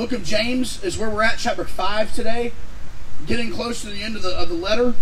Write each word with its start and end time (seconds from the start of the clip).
book 0.00 0.12
of 0.12 0.24
James 0.24 0.82
is 0.82 0.96
where 0.96 1.10
we're 1.10 1.22
at, 1.22 1.36
chapter 1.36 1.62
5 1.62 2.14
today, 2.14 2.54
getting 3.26 3.52
close 3.52 3.82
to 3.82 3.90
the 3.90 4.02
end 4.02 4.16
of 4.16 4.22
the, 4.22 4.30
of 4.30 4.48
the 4.48 4.54
letter. 4.54 4.94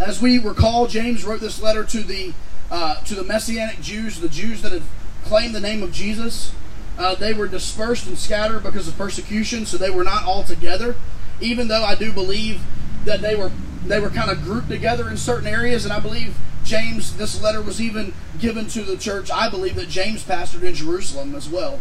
As 0.00 0.22
we 0.22 0.38
recall, 0.38 0.86
James 0.86 1.22
wrote 1.22 1.40
this 1.40 1.60
letter 1.60 1.84
to 1.84 2.02
the 2.02 2.32
uh, 2.70 2.94
to 3.02 3.14
the 3.14 3.22
Messianic 3.22 3.82
Jews, 3.82 4.20
the 4.20 4.28
Jews 4.30 4.62
that 4.62 4.72
had 4.72 4.84
claimed 5.22 5.54
the 5.54 5.60
name 5.60 5.82
of 5.82 5.92
Jesus. 5.92 6.54
Uh, 6.96 7.14
they 7.14 7.34
were 7.34 7.46
dispersed 7.46 8.06
and 8.06 8.18
scattered 8.18 8.62
because 8.62 8.88
of 8.88 8.96
persecution, 8.96 9.66
so 9.66 9.76
they 9.76 9.90
were 9.90 10.04
not 10.04 10.24
all 10.24 10.44
together. 10.44 10.96
Even 11.38 11.68
though 11.68 11.84
I 11.84 11.94
do 11.94 12.10
believe 12.10 12.62
that 13.04 13.20
they 13.20 13.36
were 13.36 13.52
they 13.84 14.00
were 14.00 14.08
kind 14.08 14.30
of 14.30 14.44
grouped 14.44 14.70
together 14.70 15.10
in 15.10 15.18
certain 15.18 15.46
areas, 15.46 15.84
and 15.84 15.92
I 15.92 16.00
believe 16.00 16.38
James, 16.64 17.18
this 17.18 17.42
letter 17.42 17.60
was 17.60 17.82
even 17.82 18.14
given 18.38 18.66
to 18.68 18.82
the 18.82 18.96
church. 18.96 19.30
I 19.30 19.50
believe 19.50 19.74
that 19.74 19.90
James 19.90 20.24
pastored 20.24 20.62
in 20.62 20.72
Jerusalem 20.72 21.34
as 21.34 21.50
well. 21.50 21.80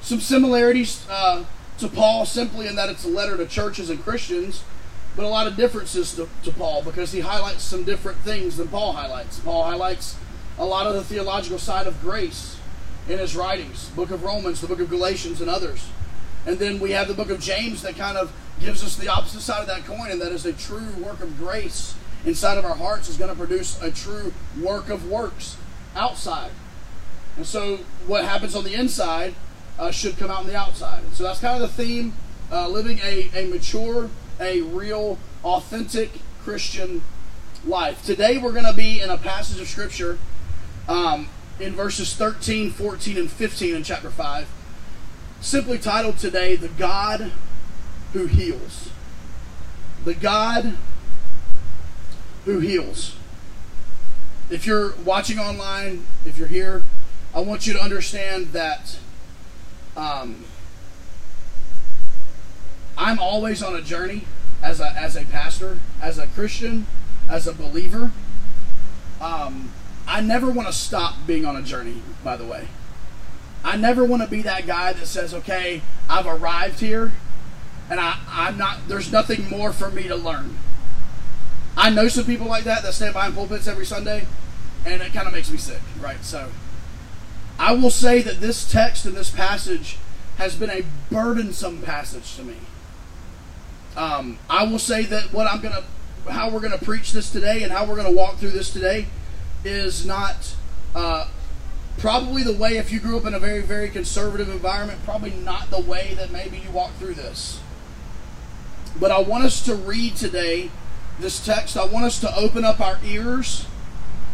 Some 0.00 0.20
similarities 0.20 1.06
uh, 1.10 1.44
to 1.78 1.88
Paul 1.88 2.24
simply 2.26 2.66
in 2.66 2.76
that 2.76 2.88
it's 2.88 3.04
a 3.04 3.08
letter 3.08 3.36
to 3.36 3.46
churches 3.46 3.90
and 3.90 4.02
Christians 4.02 4.62
but 5.18 5.24
a 5.24 5.28
lot 5.28 5.48
of 5.48 5.56
differences 5.56 6.14
to, 6.14 6.28
to 6.44 6.52
Paul 6.52 6.80
because 6.84 7.10
he 7.10 7.18
highlights 7.18 7.64
some 7.64 7.82
different 7.82 8.18
things 8.18 8.56
than 8.56 8.68
Paul 8.68 8.92
highlights. 8.92 9.40
Paul 9.40 9.64
highlights 9.64 10.16
a 10.56 10.64
lot 10.64 10.86
of 10.86 10.94
the 10.94 11.02
theological 11.02 11.58
side 11.58 11.88
of 11.88 12.00
grace 12.00 12.56
in 13.08 13.18
his 13.18 13.34
writings, 13.34 13.88
book 13.96 14.12
of 14.12 14.22
Romans, 14.22 14.60
the 14.60 14.68
book 14.68 14.78
of 14.78 14.88
Galatians, 14.88 15.40
and 15.40 15.50
others. 15.50 15.88
And 16.46 16.60
then 16.60 16.78
we 16.78 16.92
have 16.92 17.08
the 17.08 17.14
book 17.14 17.30
of 17.30 17.40
James 17.40 17.82
that 17.82 17.96
kind 17.96 18.16
of 18.16 18.32
gives 18.60 18.84
us 18.84 18.94
the 18.94 19.08
opposite 19.08 19.40
side 19.40 19.60
of 19.60 19.66
that 19.66 19.84
coin, 19.84 20.12
and 20.12 20.20
that 20.20 20.30
is 20.30 20.46
a 20.46 20.52
true 20.52 20.92
work 21.02 21.20
of 21.20 21.36
grace 21.36 21.96
inside 22.24 22.56
of 22.56 22.64
our 22.64 22.76
hearts 22.76 23.08
is 23.08 23.16
going 23.16 23.30
to 23.30 23.36
produce 23.36 23.82
a 23.82 23.90
true 23.90 24.32
work 24.60 24.88
of 24.88 25.10
works 25.10 25.56
outside. 25.96 26.52
And 27.36 27.44
so 27.44 27.78
what 28.06 28.24
happens 28.24 28.54
on 28.54 28.62
the 28.62 28.74
inside 28.74 29.34
uh, 29.78 29.90
should 29.90 30.16
come 30.18 30.30
out 30.30 30.40
on 30.40 30.46
the 30.46 30.56
outside. 30.56 31.02
So 31.12 31.24
that's 31.24 31.40
kind 31.40 31.62
of 31.62 31.68
the 31.68 31.82
theme 31.82 32.14
uh, 32.50 32.68
living 32.68 32.98
a, 33.02 33.30
a 33.34 33.46
mature 33.46 34.10
a 34.40 34.62
real, 34.62 35.18
authentic 35.44 36.10
Christian 36.42 37.02
life. 37.64 38.04
Today 38.04 38.38
we're 38.38 38.52
going 38.52 38.64
to 38.64 38.72
be 38.72 39.00
in 39.00 39.10
a 39.10 39.18
passage 39.18 39.60
of 39.60 39.68
Scripture 39.68 40.18
um, 40.88 41.28
in 41.58 41.74
verses 41.74 42.14
13, 42.14 42.70
14, 42.70 43.16
and 43.16 43.30
15 43.30 43.74
in 43.74 43.82
chapter 43.82 44.10
5, 44.10 44.48
simply 45.40 45.78
titled 45.78 46.18
today, 46.18 46.56
The 46.56 46.68
God 46.68 47.32
Who 48.12 48.26
Heals. 48.26 48.90
The 50.04 50.14
God 50.14 50.76
Who 52.44 52.60
Heals. 52.60 53.16
If 54.50 54.66
you're 54.66 54.94
watching 55.04 55.38
online, 55.38 56.06
if 56.24 56.38
you're 56.38 56.48
here, 56.48 56.82
I 57.34 57.40
want 57.40 57.66
you 57.66 57.74
to 57.74 57.80
understand 57.80 58.48
that 58.48 58.98
um, 59.98 60.44
I'm 62.96 63.18
always 63.18 63.62
on 63.62 63.74
a 63.74 63.82
journey 63.82 64.24
as 64.62 64.80
a 64.80 64.90
as 64.92 65.16
a 65.16 65.24
pastor, 65.24 65.78
as 66.00 66.18
a 66.18 66.26
Christian, 66.28 66.86
as 67.28 67.46
a 67.46 67.52
believer. 67.52 68.12
Um, 69.20 69.72
I 70.06 70.20
never 70.20 70.50
want 70.50 70.68
to 70.68 70.72
stop 70.72 71.26
being 71.26 71.44
on 71.44 71.56
a 71.56 71.62
journey. 71.62 72.02
By 72.22 72.36
the 72.36 72.44
way, 72.44 72.68
I 73.64 73.76
never 73.76 74.04
want 74.04 74.22
to 74.22 74.28
be 74.28 74.40
that 74.42 74.66
guy 74.66 74.92
that 74.92 75.06
says, 75.06 75.34
"Okay, 75.34 75.82
I've 76.08 76.26
arrived 76.26 76.80
here, 76.80 77.12
and 77.90 77.98
I 77.98 78.18
I'm 78.28 78.56
not. 78.56 78.88
There's 78.88 79.10
nothing 79.10 79.48
more 79.50 79.72
for 79.72 79.90
me 79.90 80.04
to 80.04 80.16
learn." 80.16 80.58
I 81.76 81.90
know 81.90 82.08
some 82.08 82.24
people 82.24 82.48
like 82.48 82.64
that 82.64 82.82
that 82.82 82.94
stand 82.94 83.14
behind 83.14 83.34
pulpits 83.34 83.68
every 83.68 83.86
Sunday, 83.86 84.26
and 84.84 85.02
it 85.02 85.12
kind 85.12 85.26
of 85.26 85.32
makes 85.32 85.50
me 85.50 85.58
sick. 85.58 85.80
Right, 86.00 86.24
so. 86.24 86.50
I 87.58 87.72
will 87.72 87.90
say 87.90 88.22
that 88.22 88.40
this 88.40 88.70
text 88.70 89.04
and 89.04 89.16
this 89.16 89.30
passage 89.30 89.98
has 90.36 90.54
been 90.54 90.70
a 90.70 90.84
burdensome 91.10 91.82
passage 91.82 92.36
to 92.36 92.44
me. 92.44 92.56
Um, 93.96 94.38
I 94.48 94.62
will 94.62 94.78
say 94.78 95.02
that 95.02 95.32
what 95.32 95.48
I'm 95.48 95.60
gonna, 95.60 95.82
how 96.30 96.50
we're 96.50 96.60
gonna 96.60 96.78
preach 96.78 97.12
this 97.12 97.30
today, 97.30 97.64
and 97.64 97.72
how 97.72 97.84
we're 97.84 97.96
gonna 97.96 98.12
walk 98.12 98.36
through 98.36 98.52
this 98.52 98.70
today, 98.70 99.06
is 99.64 100.06
not 100.06 100.54
uh, 100.94 101.26
probably 101.98 102.44
the 102.44 102.52
way. 102.52 102.76
If 102.76 102.92
you 102.92 103.00
grew 103.00 103.18
up 103.18 103.26
in 103.26 103.34
a 103.34 103.40
very 103.40 103.60
very 103.60 103.88
conservative 103.90 104.48
environment, 104.48 105.00
probably 105.04 105.32
not 105.32 105.70
the 105.70 105.80
way 105.80 106.14
that 106.14 106.30
maybe 106.30 106.58
you 106.58 106.70
walk 106.70 106.92
through 106.94 107.14
this. 107.14 107.60
But 109.00 109.10
I 109.10 109.18
want 109.18 109.44
us 109.44 109.64
to 109.64 109.74
read 109.74 110.14
today 110.14 110.70
this 111.18 111.44
text. 111.44 111.76
I 111.76 111.86
want 111.86 112.04
us 112.04 112.20
to 112.20 112.36
open 112.36 112.64
up 112.64 112.80
our 112.80 113.00
ears, 113.04 113.66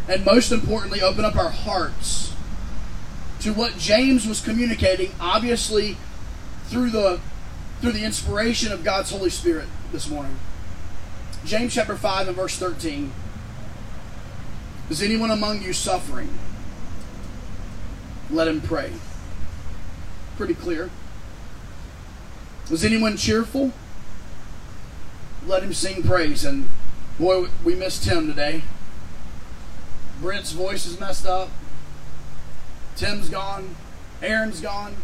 and 0.07 0.27
most 0.27 0.53
importantly, 0.53 1.01
open 1.01 1.25
up 1.25 1.37
our 1.37 1.51
hearts 1.51 2.34
to 3.45 3.53
what 3.53 3.77
James 3.77 4.27
was 4.27 4.41
communicating. 4.41 5.13
Obviously, 5.21 5.99
through 6.69 6.89
the 6.89 7.21
through 7.83 7.93
the 7.93 8.03
inspiration 8.03 8.73
of 8.73 8.83
God's 8.83 9.11
Holy 9.11 9.29
Spirit 9.29 9.67
this 9.93 10.09
morning. 10.09 10.39
James 11.45 11.75
chapter 11.75 11.95
5 11.95 12.29
and 12.29 12.37
verse 12.37 12.57
13. 12.57 13.13
Is 14.89 15.03
anyone 15.03 15.31
among 15.31 15.61
you 15.61 15.75
suffering? 15.75 16.31
Let 18.31 18.49
him 18.49 18.63
pray. 18.63 18.93
Pretty 20.39 20.55
clear. 20.55 20.89
Is 22.71 22.83
anyone 22.83 23.19
cheerful? 23.19 23.73
Let 25.47 25.63
him 25.63 25.75
sing 25.75 26.03
praise. 26.03 26.47
And 26.47 26.71
boy, 27.19 27.49
we 27.63 27.75
missed 27.75 28.05
Tim 28.05 28.27
today. 28.27 28.63
Brent's 30.23 30.53
voice 30.53 30.87
is 30.87 30.99
messed 30.99 31.27
up. 31.27 31.51
Tim's 32.97 33.29
gone. 33.29 33.75
Aaron's 34.23 34.61
gone. 34.61 34.95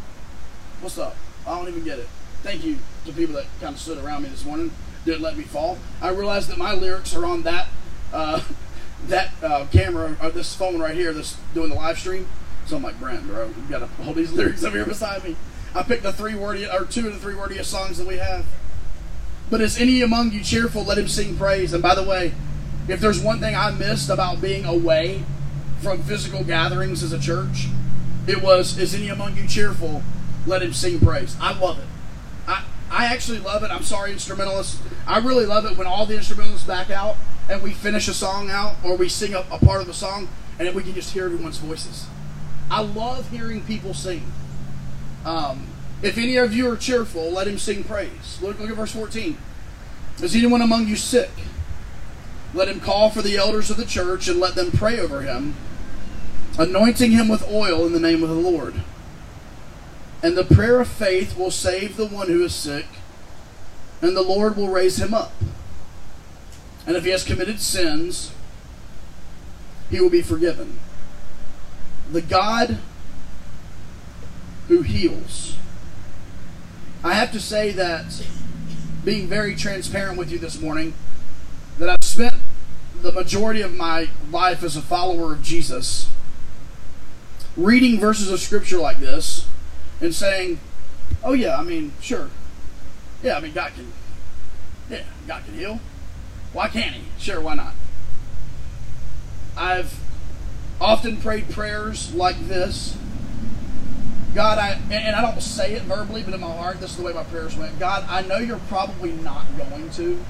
What's 0.80 0.98
up? 0.98 1.16
I 1.46 1.56
don't 1.56 1.68
even 1.68 1.84
get 1.84 1.98
it 1.98 2.08
thank 2.42 2.64
you 2.64 2.78
to 3.06 3.12
people 3.12 3.34
that 3.34 3.46
kind 3.60 3.74
of 3.74 3.80
stood 3.80 3.98
around 3.98 4.22
me 4.22 4.28
this 4.28 4.44
morning, 4.44 4.70
didn't 5.04 5.22
let 5.22 5.36
me 5.36 5.44
fall. 5.44 5.78
I 6.00 6.10
realized 6.10 6.48
that 6.48 6.58
my 6.58 6.72
lyrics 6.72 7.14
are 7.14 7.24
on 7.24 7.42
that 7.42 7.68
uh, 8.12 8.42
that 9.08 9.30
uh, 9.42 9.66
camera 9.72 10.16
or 10.22 10.30
this 10.30 10.54
phone 10.54 10.78
right 10.78 10.94
here 10.94 11.12
that's 11.12 11.36
doing 11.54 11.70
the 11.70 11.74
live 11.74 11.98
stream. 11.98 12.26
So 12.66 12.76
I'm 12.76 12.82
like, 12.82 13.00
Brent, 13.00 13.26
bro, 13.26 13.46
you 13.46 13.54
got 13.68 13.88
all 14.04 14.12
these 14.12 14.32
lyrics 14.32 14.64
up 14.64 14.72
here 14.72 14.84
beside 14.84 15.24
me. 15.24 15.36
I 15.74 15.82
picked 15.82 16.02
the 16.02 16.12
three 16.12 16.34
wordiest 16.34 16.74
or 16.74 16.84
two 16.84 17.08
of 17.08 17.14
the 17.14 17.20
three 17.20 17.34
wordiest 17.34 17.70
songs 17.70 17.98
that 17.98 18.06
we 18.06 18.18
have. 18.18 18.44
But 19.50 19.60
is 19.60 19.80
any 19.80 20.02
among 20.02 20.32
you 20.32 20.42
cheerful? 20.42 20.84
Let 20.84 20.98
him 20.98 21.08
sing 21.08 21.36
praise. 21.36 21.72
And 21.72 21.82
by 21.82 21.94
the 21.94 22.02
way, 22.02 22.34
if 22.88 23.00
there's 23.00 23.20
one 23.20 23.40
thing 23.40 23.54
I 23.54 23.70
missed 23.70 24.10
about 24.10 24.40
being 24.40 24.64
away 24.64 25.24
from 25.82 26.02
physical 26.02 26.44
gatherings 26.44 27.02
as 27.02 27.12
a 27.12 27.18
church, 27.18 27.68
it 28.26 28.42
was, 28.42 28.78
is 28.78 28.94
any 28.94 29.08
among 29.08 29.36
you 29.36 29.46
cheerful? 29.46 30.02
Let 30.46 30.62
him 30.62 30.72
sing 30.72 31.00
praise. 31.00 31.36
I 31.40 31.58
love 31.58 31.78
it. 31.78 31.86
I 32.46 32.64
I 32.90 33.06
actually 33.06 33.38
love 33.38 33.62
it. 33.62 33.70
I'm 33.70 33.84
sorry, 33.84 34.12
instrumentalists. 34.12 34.80
I 35.06 35.18
really 35.18 35.46
love 35.46 35.64
it 35.64 35.78
when 35.78 35.86
all 35.86 36.06
the 36.06 36.16
instrumentalists 36.16 36.66
back 36.66 36.90
out 36.90 37.16
and 37.48 37.62
we 37.62 37.72
finish 37.72 38.08
a 38.08 38.14
song 38.14 38.50
out 38.50 38.76
or 38.84 38.96
we 38.96 39.08
sing 39.08 39.32
a, 39.32 39.44
a 39.50 39.58
part 39.58 39.80
of 39.80 39.86
the 39.86 39.94
song 39.94 40.28
and 40.58 40.74
we 40.74 40.82
can 40.82 40.94
just 40.94 41.12
hear 41.12 41.26
everyone's 41.26 41.58
voices. 41.58 42.06
I 42.70 42.82
love 42.82 43.30
hearing 43.30 43.62
people 43.62 43.94
sing. 43.94 44.32
Um, 45.24 45.66
if 46.02 46.18
any 46.18 46.36
of 46.36 46.52
you 46.52 46.68
are 46.70 46.76
cheerful, 46.76 47.30
let 47.30 47.46
him 47.46 47.58
sing 47.58 47.84
praise. 47.84 48.38
Look, 48.42 48.58
look 48.58 48.70
at 48.70 48.76
verse 48.76 48.92
14. 48.92 49.36
Is 50.22 50.34
anyone 50.34 50.60
among 50.60 50.88
you 50.88 50.96
sick? 50.96 51.30
Let 52.52 52.68
him 52.68 52.80
call 52.80 53.10
for 53.10 53.22
the 53.22 53.36
elders 53.36 53.70
of 53.70 53.76
the 53.76 53.84
church 53.84 54.26
and 54.28 54.40
let 54.40 54.54
them 54.54 54.72
pray 54.72 54.98
over 54.98 55.22
him, 55.22 55.54
anointing 56.60 57.12
him 57.12 57.26
with 57.26 57.50
oil 57.50 57.86
in 57.86 57.94
the 57.94 57.98
name 57.98 58.22
of 58.22 58.28
the 58.28 58.34
Lord. 58.34 58.74
And 60.22 60.36
the 60.36 60.44
prayer 60.44 60.78
of 60.78 60.88
faith 60.88 61.36
will 61.36 61.50
save 61.50 61.96
the 61.96 62.06
one 62.06 62.28
who 62.28 62.44
is 62.44 62.54
sick, 62.54 62.84
and 64.02 64.14
the 64.14 64.22
Lord 64.22 64.56
will 64.56 64.68
raise 64.68 65.00
him 65.00 65.14
up. 65.14 65.32
And 66.86 66.96
if 66.96 67.04
he 67.04 67.10
has 67.10 67.24
committed 67.24 67.60
sins, 67.60 68.32
he 69.88 70.00
will 70.00 70.10
be 70.10 70.20
forgiven. 70.20 70.78
The 72.12 72.20
God 72.20 72.78
who 74.68 74.82
heals. 74.82 75.56
I 77.02 77.14
have 77.14 77.32
to 77.32 77.40
say 77.40 77.70
that, 77.72 78.22
being 79.02 79.28
very 79.28 79.56
transparent 79.56 80.18
with 80.18 80.30
you 80.30 80.38
this 80.38 80.60
morning, 80.60 80.92
that 81.78 81.88
I've 81.88 82.04
spent 82.04 82.34
the 83.00 83.12
majority 83.12 83.62
of 83.62 83.74
my 83.74 84.10
life 84.30 84.62
as 84.62 84.76
a 84.76 84.82
follower 84.82 85.32
of 85.32 85.42
Jesus 85.42 86.10
reading 87.56 87.98
verses 87.98 88.30
of 88.30 88.40
Scripture 88.40 88.78
like 88.78 88.98
this 88.98 89.46
and 90.00 90.14
saying, 90.14 90.60
"Oh 91.22 91.32
yeah, 91.32 91.58
I 91.58 91.62
mean, 91.62 91.92
sure, 92.00 92.30
yeah, 93.22 93.36
I 93.36 93.40
mean, 93.40 93.52
God 93.52 93.72
can, 93.74 93.92
yeah, 94.88 95.02
God 95.26 95.44
can 95.44 95.54
heal. 95.54 95.80
Why 96.52 96.68
can't 96.68 96.94
He? 96.94 97.04
Sure, 97.18 97.40
why 97.40 97.54
not?" 97.54 97.74
I've 99.56 99.98
often 100.80 101.18
prayed 101.18 101.50
prayers 101.50 102.14
like 102.14 102.48
this. 102.48 102.96
God, 104.34 104.58
I 104.58 104.80
and 104.90 105.16
I 105.16 105.20
don't 105.20 105.42
say 105.42 105.74
it 105.74 105.82
verbally, 105.82 106.22
but 106.22 106.32
in 106.32 106.40
my 106.40 106.52
heart, 106.52 106.80
this 106.80 106.92
is 106.92 106.96
the 106.96 107.02
way 107.02 107.12
my 107.12 107.24
prayers 107.24 107.56
went. 107.56 107.78
God, 107.78 108.06
I 108.08 108.22
know 108.22 108.38
you're 108.38 108.60
probably 108.68 109.12
not 109.12 109.44
going 109.58 109.90
to, 109.90 110.24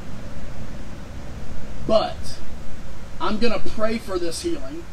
but 1.87 2.17
I'm 3.21 3.39
going 3.39 3.53
to 3.53 3.69
pray 3.71 3.99
for 3.99 4.19
this 4.19 4.43
healing 4.43 4.85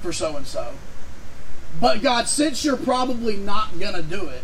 for 0.00 0.12
so 0.12 0.36
and 0.36 0.46
so. 0.46 0.74
But 1.80 2.02
God, 2.02 2.28
since 2.28 2.64
you're 2.64 2.76
probably 2.76 3.36
not 3.36 3.78
going 3.78 3.94
to 3.94 4.02
do 4.02 4.26
it, 4.26 4.42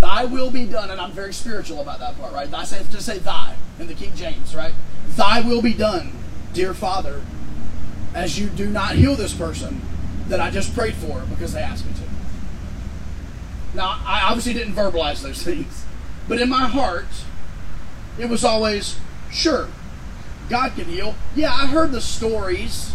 Thy 0.00 0.24
will 0.24 0.50
be 0.50 0.64
done, 0.64 0.90
and 0.90 0.98
I'm 0.98 1.12
very 1.12 1.32
spiritual 1.32 1.80
about 1.82 1.98
that 1.98 2.18
part, 2.18 2.32
right? 2.32 2.52
I 2.52 2.64
say 2.64 2.82
to 2.82 3.02
say 3.02 3.18
thy 3.18 3.54
in 3.78 3.86
the 3.86 3.94
King 3.94 4.12
James, 4.16 4.56
right? 4.56 4.72
Thy 5.10 5.42
will 5.42 5.60
be 5.60 5.74
done, 5.74 6.12
dear 6.54 6.72
Father, 6.72 7.20
as 8.14 8.38
you 8.38 8.48
do 8.48 8.66
not 8.70 8.94
heal 8.94 9.14
this 9.14 9.34
person 9.34 9.82
that 10.28 10.40
I 10.40 10.50
just 10.50 10.74
prayed 10.74 10.94
for 10.94 11.20
because 11.28 11.52
they 11.52 11.60
asked 11.60 11.84
me 11.84 11.92
to. 11.92 13.76
Now, 13.76 14.00
I 14.06 14.22
obviously 14.22 14.54
didn't 14.54 14.74
verbalize 14.74 15.22
those 15.22 15.42
things, 15.44 15.84
but 16.26 16.40
in 16.40 16.48
my 16.48 16.66
heart, 16.66 17.08
it 18.18 18.30
was 18.30 18.42
always, 18.42 18.98
sure, 19.30 19.68
God 20.48 20.72
can 20.76 20.86
heal. 20.86 21.14
Yeah, 21.36 21.52
I 21.52 21.66
heard 21.66 21.92
the 21.92 22.00
stories 22.00 22.94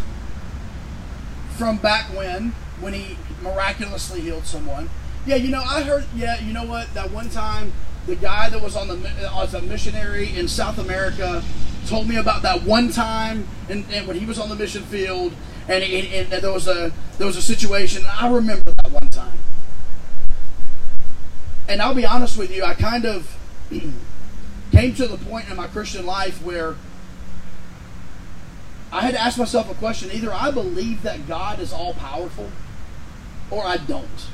from 1.57 1.77
back 1.77 2.05
when, 2.15 2.51
when 2.79 2.93
he 2.93 3.17
miraculously 3.41 4.21
healed 4.21 4.45
someone. 4.45 4.89
Yeah, 5.25 5.35
you 5.35 5.49
know, 5.49 5.61
I 5.61 5.81
heard, 5.81 6.05
yeah, 6.15 6.39
you 6.39 6.53
know 6.53 6.65
what, 6.65 6.93
that 6.93 7.11
one 7.11 7.29
time, 7.29 7.73
the 8.05 8.15
guy 8.15 8.49
that 8.49 8.61
was 8.61 8.75
on 8.75 8.87
the 8.87 9.09
as 9.35 9.53
a 9.53 9.61
missionary 9.61 10.37
in 10.37 10.47
South 10.47 10.77
America 10.77 11.43
told 11.87 12.07
me 12.07 12.17
about 12.17 12.41
that 12.43 12.63
one 12.63 12.89
time 12.91 13.47
and, 13.69 13.85
and 13.91 14.07
when 14.07 14.17
he 14.17 14.25
was 14.25 14.39
on 14.39 14.49
the 14.49 14.55
mission 14.55 14.83
field 14.83 15.33
and, 15.67 15.83
and, 15.83 16.33
and 16.33 16.43
there 16.43 16.51
was 16.51 16.67
a 16.67 16.91
there 17.17 17.27
was 17.27 17.37
a 17.37 17.41
situation 17.41 18.03
I 18.07 18.31
remember 18.31 18.71
that 18.83 18.91
one 18.91 19.09
time 19.09 19.37
and 21.67 21.81
I'll 21.81 21.95
be 21.95 22.05
honest 22.05 22.37
with 22.37 22.55
you 22.55 22.63
I 22.63 22.73
kind 22.73 23.05
of 23.05 23.35
came 24.71 24.95
to 24.95 25.07
the 25.07 25.17
point 25.17 25.49
in 25.49 25.55
my 25.55 25.67
Christian 25.67 26.05
life 26.05 26.43
where 26.43 26.75
I 28.91 29.01
had 29.01 29.13
to 29.13 29.21
ask 29.21 29.37
myself 29.37 29.69
a 29.69 29.75
question. 29.75 30.11
Either 30.11 30.33
I 30.33 30.51
believe 30.51 31.01
that 31.03 31.27
God 31.27 31.59
is 31.59 31.73
all 31.73 31.93
powerful 31.93 32.51
or 33.51 33.65
I 33.65 33.77
don't. 33.77 34.27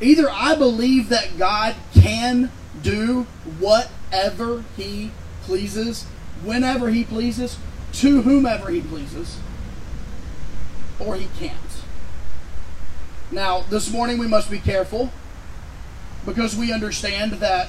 Either 0.00 0.30
I 0.30 0.54
believe 0.56 1.08
that 1.10 1.38
God 1.38 1.76
can 1.94 2.50
do 2.82 3.24
whatever 3.58 4.64
he 4.76 5.10
pleases 5.42 6.04
whenever 6.42 6.90
he 6.90 7.04
pleases 7.04 7.58
to 7.92 8.22
whomever 8.22 8.70
he 8.70 8.80
pleases 8.80 9.38
or 10.98 11.16
he 11.16 11.28
can't. 11.38 11.56
Now 13.30 13.60
this 13.60 13.90
morning 13.90 14.18
we 14.18 14.26
must 14.26 14.50
be 14.50 14.58
careful 14.58 15.12
because 16.24 16.56
we 16.56 16.72
understand 16.72 17.32
that 17.32 17.68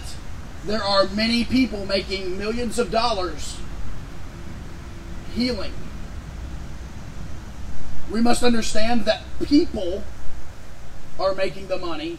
there 0.65 0.83
are 0.83 1.07
many 1.07 1.43
people 1.43 1.85
making 1.85 2.37
millions 2.37 2.79
of 2.79 2.91
dollars 2.91 3.57
healing. 5.33 5.73
We 8.11 8.21
must 8.21 8.43
understand 8.43 9.05
that 9.05 9.23
people 9.43 10.03
are 11.19 11.33
making 11.33 11.67
the 11.67 11.77
money 11.77 12.17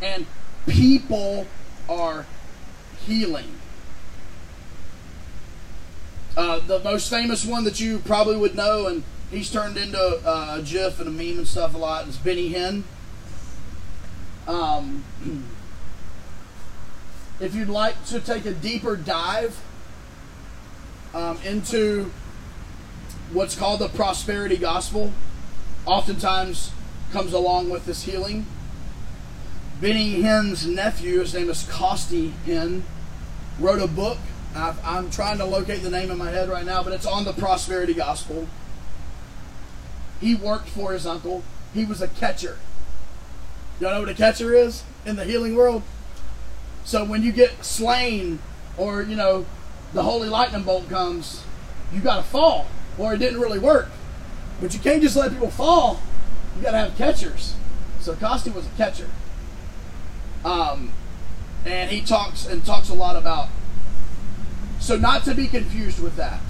and 0.00 0.26
people 0.66 1.46
are 1.88 2.26
healing. 3.04 3.54
Uh, 6.36 6.60
the 6.60 6.78
most 6.80 7.10
famous 7.10 7.44
one 7.44 7.64
that 7.64 7.80
you 7.80 7.98
probably 7.98 8.36
would 8.36 8.54
know, 8.54 8.86
and 8.86 9.02
he's 9.30 9.50
turned 9.50 9.76
into 9.76 9.98
uh, 9.98 10.58
a 10.58 10.62
GIF 10.62 11.00
and 11.00 11.08
a 11.08 11.10
meme 11.10 11.38
and 11.38 11.48
stuff 11.48 11.74
a 11.74 11.78
lot, 11.78 12.06
is 12.06 12.16
Benny 12.16 12.52
Hinn. 12.52 12.84
Um, 14.46 15.04
if 17.40 17.54
you'd 17.54 17.68
like 17.68 18.04
to 18.06 18.20
take 18.20 18.46
a 18.46 18.52
deeper 18.52 18.96
dive 18.96 19.60
um, 21.12 21.38
into 21.44 22.12
what's 23.32 23.54
called 23.54 23.80
the 23.80 23.88
prosperity 23.88 24.56
gospel, 24.56 25.12
oftentimes 25.84 26.72
comes 27.12 27.32
along 27.32 27.70
with 27.70 27.86
this 27.86 28.04
healing. 28.04 28.46
Benny 29.80 30.22
Hinn's 30.22 30.66
nephew, 30.66 31.20
his 31.20 31.34
name 31.34 31.50
is 31.50 31.64
Costi 31.64 32.34
Hinn, 32.46 32.82
wrote 33.60 33.80
a 33.80 33.86
book. 33.86 34.18
i 34.54 34.74
am 34.84 35.10
trying 35.10 35.38
to 35.38 35.44
locate 35.44 35.82
the 35.82 35.90
name 35.90 36.10
in 36.10 36.18
my 36.18 36.30
head 36.30 36.48
right 36.48 36.66
now, 36.66 36.82
but 36.82 36.92
it's 36.92 37.06
on 37.06 37.24
the 37.24 37.32
prosperity 37.32 37.94
gospel. 37.94 38.48
He 40.20 40.34
worked 40.34 40.68
for 40.68 40.92
his 40.92 41.06
uncle. 41.06 41.44
He 41.74 41.84
was 41.84 42.02
a 42.02 42.08
catcher. 42.08 42.58
Y'all 43.78 43.92
know 43.92 44.00
what 44.00 44.08
a 44.08 44.14
catcher 44.14 44.52
is 44.54 44.82
in 45.06 45.16
the 45.16 45.24
healing 45.24 45.54
world? 45.54 45.82
So 46.84 47.04
when 47.04 47.22
you 47.22 47.30
get 47.30 47.64
slain 47.64 48.40
or, 48.76 49.02
you 49.02 49.14
know, 49.14 49.46
the 49.92 50.02
holy 50.02 50.28
lightning 50.28 50.64
bolt 50.64 50.88
comes, 50.88 51.44
you 51.92 52.00
got 52.00 52.16
to 52.16 52.22
fall 52.22 52.66
or 52.98 53.14
it 53.14 53.18
didn't 53.18 53.40
really 53.40 53.58
work. 53.58 53.88
But 54.60 54.74
you 54.74 54.80
can't 54.80 55.02
just 55.02 55.16
let 55.16 55.30
people 55.30 55.50
fall. 55.50 56.00
You 56.56 56.62
got 56.62 56.72
to 56.72 56.78
have 56.78 56.96
catchers. 56.96 57.54
So 58.00 58.14
Costi 58.14 58.50
was 58.50 58.66
a 58.66 58.70
catcher. 58.76 59.08
Um, 60.44 60.92
and 61.64 61.90
he 61.90 62.00
talks 62.00 62.46
and 62.46 62.64
talks 62.64 62.88
a 62.88 62.94
lot 62.94 63.16
about. 63.16 63.48
So 64.80 64.96
not 64.96 65.24
to 65.24 65.34
be 65.34 65.46
confused 65.46 66.00
with 66.02 66.16
that. 66.16 66.40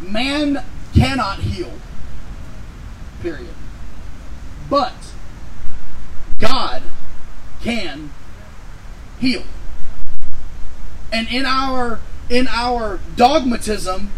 Man 0.00 0.64
cannot 0.94 1.40
heal. 1.40 1.72
Period. 3.22 3.54
But 4.70 4.94
God 6.38 6.82
can 7.60 8.10
heal. 9.18 9.42
And 11.12 11.28
in 11.28 11.46
our 11.46 12.00
in 12.28 12.46
our 12.48 13.00
dogmatism 13.16 14.10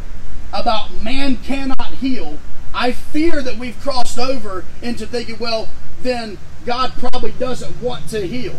about 0.53 1.03
man 1.03 1.37
cannot 1.39 1.95
heal, 2.01 2.39
I 2.75 2.93
fear 2.93 3.43
that 3.43 3.57
we've 3.57 3.79
crossed 3.81 4.19
over 4.19 4.65
into 4.83 5.07
thinking, 5.07 5.39
well, 5.39 5.69
then 6.03 6.39
God 6.65 6.93
probably 6.99 7.33
doesn't 7.33 7.81
want 7.83 8.09
to 8.11 8.27
heal. 8.27 8.57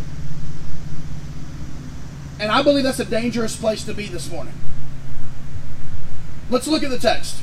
And 2.39 2.51
I 2.51 2.63
believe 2.63 2.83
that's 2.83 2.99
a 2.99 3.05
dangerous 3.05 3.55
place 3.55 3.83
to 3.85 3.93
be 3.93 4.07
this 4.07 4.29
morning. 4.29 4.53
Let's 6.49 6.67
look 6.67 6.83
at 6.83 6.89
the 6.89 6.97
text. 6.97 7.41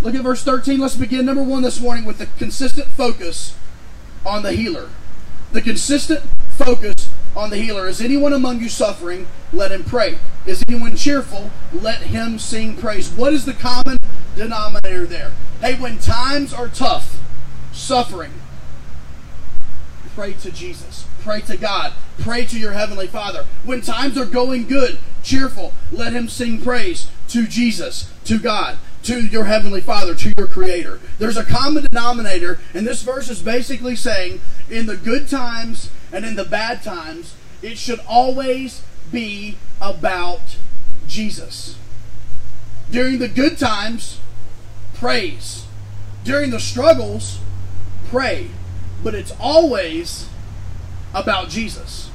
Look 0.00 0.14
at 0.14 0.22
verse 0.22 0.42
13. 0.42 0.78
Let's 0.78 0.94
begin 0.94 1.26
number 1.26 1.42
one 1.42 1.62
this 1.62 1.80
morning 1.80 2.04
with 2.04 2.18
the 2.18 2.26
consistent 2.38 2.88
focus 2.88 3.56
on 4.24 4.42
the 4.42 4.52
healer. 4.52 4.90
The 5.52 5.60
consistent 5.60 6.22
focus 6.50 7.10
on 7.36 7.50
the 7.50 7.56
healer. 7.56 7.86
Is 7.86 8.00
anyone 8.00 8.32
among 8.32 8.60
you 8.60 8.68
suffering? 8.68 9.26
Let 9.52 9.70
him 9.70 9.84
pray. 9.84 10.18
Is 10.46 10.64
anyone 10.66 10.96
cheerful? 10.96 11.50
Let 11.72 12.02
him 12.02 12.38
sing 12.38 12.76
praise. 12.76 13.10
What 13.10 13.32
is 13.32 13.44
the 13.44 13.52
common 13.52 13.98
denominator 14.34 15.06
there? 15.06 15.32
Hey, 15.60 15.74
when 15.74 15.98
times 15.98 16.54
are 16.54 16.68
tough, 16.68 17.20
suffering, 17.72 18.32
pray 20.14 20.32
to 20.32 20.50
Jesus. 20.50 21.06
Pray 21.20 21.42
to 21.42 21.56
God. 21.56 21.92
Pray 22.18 22.46
to 22.46 22.58
your 22.58 22.72
Heavenly 22.72 23.06
Father. 23.06 23.44
When 23.64 23.82
times 23.82 24.16
are 24.16 24.24
going 24.24 24.66
good, 24.66 24.98
cheerful, 25.22 25.74
let 25.92 26.12
him 26.12 26.28
sing 26.28 26.62
praise 26.62 27.10
to 27.28 27.46
Jesus, 27.46 28.10
to 28.24 28.38
God 28.38 28.78
to 29.06 29.24
your 29.24 29.44
Heavenly 29.44 29.80
Father, 29.80 30.16
to 30.16 30.32
your 30.36 30.48
Creator. 30.48 30.98
There's 31.18 31.36
a 31.36 31.44
common 31.44 31.84
denominator, 31.84 32.58
and 32.74 32.84
this 32.84 33.02
verse 33.02 33.30
is 33.30 33.40
basically 33.40 33.94
saying 33.94 34.40
in 34.68 34.86
the 34.86 34.96
good 34.96 35.28
times 35.28 35.90
and 36.16 36.24
in 36.24 36.34
the 36.34 36.46
bad 36.46 36.82
times, 36.82 37.34
it 37.60 37.76
should 37.76 38.00
always 38.08 38.82
be 39.12 39.58
about 39.82 40.56
Jesus. 41.06 41.76
During 42.90 43.18
the 43.18 43.28
good 43.28 43.58
times, 43.58 44.18
praise. 44.94 45.66
During 46.24 46.52
the 46.52 46.58
struggles, 46.58 47.38
pray. 48.08 48.48
But 49.04 49.14
it's 49.14 49.34
always 49.38 50.26
about 51.12 51.50
Jesus. 51.50 52.10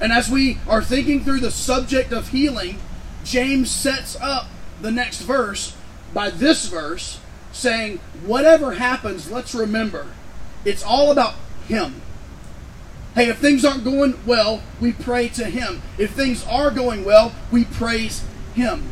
And 0.00 0.12
as 0.12 0.28
we 0.28 0.58
are 0.68 0.82
thinking 0.82 1.22
through 1.22 1.38
the 1.38 1.52
subject 1.52 2.10
of 2.12 2.30
healing, 2.30 2.80
James 3.22 3.70
sets 3.70 4.16
up 4.20 4.48
the 4.82 4.90
next 4.90 5.20
verse 5.20 5.76
by 6.12 6.30
this 6.30 6.66
verse 6.66 7.20
saying, 7.52 8.00
whatever 8.26 8.72
happens, 8.72 9.30
let's 9.30 9.54
remember 9.54 10.08
it's 10.64 10.82
all 10.82 11.12
about 11.12 11.34
Him. 11.68 12.02
Hey, 13.14 13.28
if 13.28 13.38
things 13.38 13.64
aren't 13.64 13.84
going 13.84 14.18
well, 14.26 14.62
we 14.80 14.92
pray 14.92 15.28
to 15.30 15.46
Him. 15.46 15.82
If 15.96 16.12
things 16.12 16.46
are 16.46 16.70
going 16.70 17.04
well, 17.04 17.34
we 17.50 17.64
praise 17.64 18.24
Him. 18.54 18.84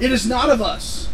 It 0.00 0.12
is 0.12 0.26
not 0.26 0.50
of 0.50 0.60
us. 0.60 1.08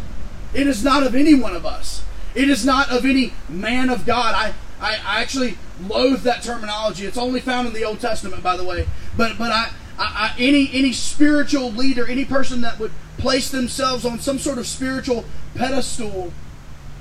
It 0.53 0.67
is 0.67 0.83
not 0.83 1.03
of 1.03 1.15
any 1.15 1.35
one 1.35 1.55
of 1.55 1.65
us. 1.65 2.03
It 2.35 2.49
is 2.49 2.65
not 2.65 2.89
of 2.89 3.05
any 3.05 3.33
man 3.47 3.89
of 3.89 4.05
God. 4.05 4.35
I, 4.35 4.53
I, 4.81 4.95
I 4.95 5.21
actually 5.21 5.57
loathe 5.87 6.23
that 6.23 6.43
terminology. 6.43 7.05
It's 7.05 7.17
only 7.17 7.39
found 7.39 7.67
in 7.67 7.73
the 7.73 7.83
Old 7.83 7.99
Testament, 7.99 8.43
by 8.43 8.57
the 8.57 8.63
way. 8.63 8.87
But 9.15 9.37
but 9.37 9.51
I, 9.51 9.71
I, 9.97 10.33
I 10.33 10.35
any 10.39 10.69
any 10.73 10.93
spiritual 10.93 11.71
leader, 11.71 12.07
any 12.07 12.25
person 12.25 12.61
that 12.61 12.79
would 12.79 12.91
place 13.17 13.49
themselves 13.49 14.05
on 14.05 14.19
some 14.19 14.39
sort 14.39 14.57
of 14.57 14.67
spiritual 14.67 15.25
pedestal. 15.55 16.33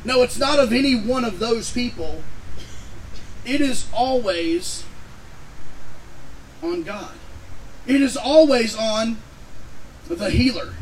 No, 0.04 0.22
it's 0.22 0.38
not 0.38 0.58
of 0.58 0.72
any 0.72 0.94
one 0.94 1.24
of 1.24 1.38
those 1.38 1.70
people. 1.70 2.22
It 3.44 3.60
is 3.60 3.86
always 3.92 4.84
on 6.62 6.82
God. 6.82 7.12
It 7.86 8.00
is 8.00 8.16
always 8.16 8.76
on 8.76 9.18
the 10.08 10.30
healer. 10.30 10.74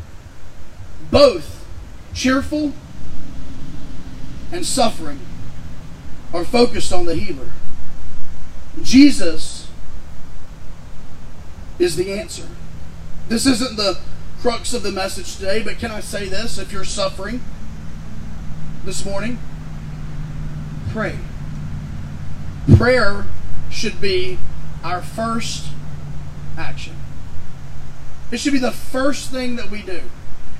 Both 1.11 1.65
cheerful 2.13 2.73
and 4.51 4.65
suffering 4.65 5.19
are 6.33 6.45
focused 6.45 6.91
on 6.91 7.05
the 7.05 7.15
healer. 7.15 7.51
Jesus 8.81 9.69
is 11.79 11.95
the 11.95 12.11
answer. 12.11 12.47
This 13.29 13.45
isn't 13.45 13.77
the 13.77 13.99
crux 14.41 14.73
of 14.73 14.83
the 14.83 14.91
message 14.91 15.35
today, 15.35 15.61
but 15.63 15.79
can 15.79 15.91
I 15.91 15.99
say 15.99 16.27
this? 16.27 16.57
If 16.57 16.71
you're 16.71 16.83
suffering 16.83 17.41
this 18.85 19.05
morning, 19.05 19.39
pray. 20.89 21.17
Prayer 22.77 23.25
should 23.69 23.99
be 23.99 24.37
our 24.83 25.01
first 25.01 25.67
action. 26.57 26.95
It 28.31 28.39
should 28.39 28.53
be 28.53 28.59
the 28.59 28.71
first 28.71 29.29
thing 29.29 29.55
that 29.55 29.69
we 29.69 29.81
do. 29.81 30.01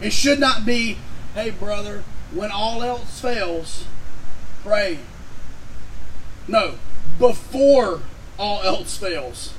It 0.01 0.13
should 0.13 0.39
not 0.39 0.65
be, 0.65 0.97
hey, 1.33 1.49
brother, 1.49 2.03
when 2.31 2.51
all 2.51 2.83
else 2.83 3.19
fails, 3.19 3.85
pray. 4.63 4.99
No, 6.47 6.75
before 7.19 8.01
all 8.37 8.61
else 8.61 8.97
fails, 8.97 9.53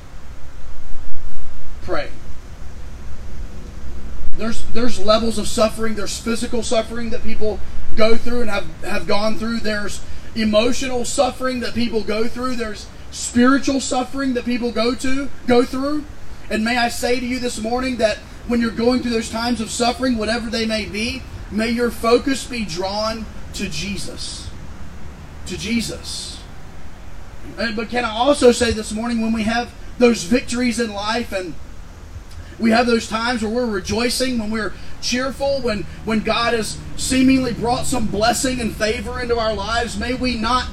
pray. 1.83 2.11
There's 4.37 4.63
there's 4.67 5.05
levels 5.05 5.37
of 5.37 5.49
suffering. 5.49 5.97
There's 5.97 6.19
physical 6.19 6.63
suffering 6.63 7.11
that 7.11 7.25
people 7.25 7.59
go 7.97 8.17
through 8.17 8.43
and 8.43 8.51
have, 8.51 8.67
have 8.83 9.07
gone 9.07 9.37
through. 9.37 9.61
There's 9.61 10.01
emotional 10.37 11.05
suffering 11.05 11.61
that 11.61 11.75
people 11.75 12.05
go 12.05 12.29
through. 12.29 12.55
There's 12.55 12.87
spiritual 13.11 13.81
suffering 13.81 14.35
that 14.35 14.45
people 14.45 14.73
go 14.73 14.95
to 14.95 15.29
go 15.47 15.65
through. 15.65 16.05
And 16.51 16.65
may 16.65 16.77
I 16.77 16.89
say 16.89 17.21
to 17.21 17.27
you 17.27 17.39
this 17.39 17.61
morning 17.61 17.97
that 17.97 18.19
when 18.47 18.61
you're 18.61 18.71
going 18.71 19.03
through 19.03 19.13
those 19.13 19.31
times 19.31 19.61
of 19.61 19.71
suffering, 19.71 20.17
whatever 20.17 20.49
they 20.49 20.67
may 20.67 20.87
be, 20.87 21.23
may 21.51 21.71
your 21.71 21.91
focus 21.91 22.47
be 22.47 22.65
drawn 22.65 23.27
to 23.55 23.69
Jesus. 23.69 24.51
To 25.47 25.59
Jesus. 25.59 26.41
But 27.57 27.89
can 27.89 28.05
I 28.05 28.11
also 28.11 28.53
say 28.53 28.73
this 28.73 28.93
morning 28.93 29.21
when 29.21 29.33
we 29.33 29.43
have 29.43 29.73
those 29.99 30.23
victories 30.25 30.79
in 30.79 30.93
life 30.93 31.33
and 31.33 31.55
we 32.59 32.71
have 32.71 32.87
those 32.87 33.09
times 33.09 33.43
where 33.43 33.53
we're 33.53 33.67
rejoicing, 33.67 34.39
when 34.39 34.51
we're 34.51 34.73
cheerful, 35.01 35.61
when, 35.61 35.85
when 36.05 36.21
God 36.21 36.55
has 36.55 36.79
seemingly 36.97 37.53
brought 37.53 37.87
some 37.87 38.07
blessing 38.07 38.61
and 38.61 38.75
favor 38.75 39.21
into 39.21 39.39
our 39.39 39.55
lives, 39.55 39.99
may 39.99 40.15
we 40.15 40.37
not 40.37 40.69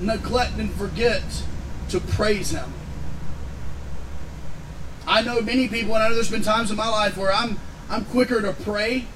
neglect 0.00 0.58
and 0.58 0.72
forget 0.72 1.22
to 1.90 2.00
praise 2.00 2.50
Him. 2.50 2.72
I 5.06 5.22
know 5.22 5.40
many 5.40 5.68
people, 5.68 5.94
and 5.94 6.02
I 6.02 6.08
know 6.08 6.14
there's 6.14 6.30
been 6.30 6.42
times 6.42 6.70
in 6.70 6.76
my 6.76 6.88
life 6.88 7.16
where 7.16 7.32
I'm 7.32 7.58
I'm 7.90 8.04
quicker 8.04 8.42
to 8.42 8.52
pray, 8.52 9.06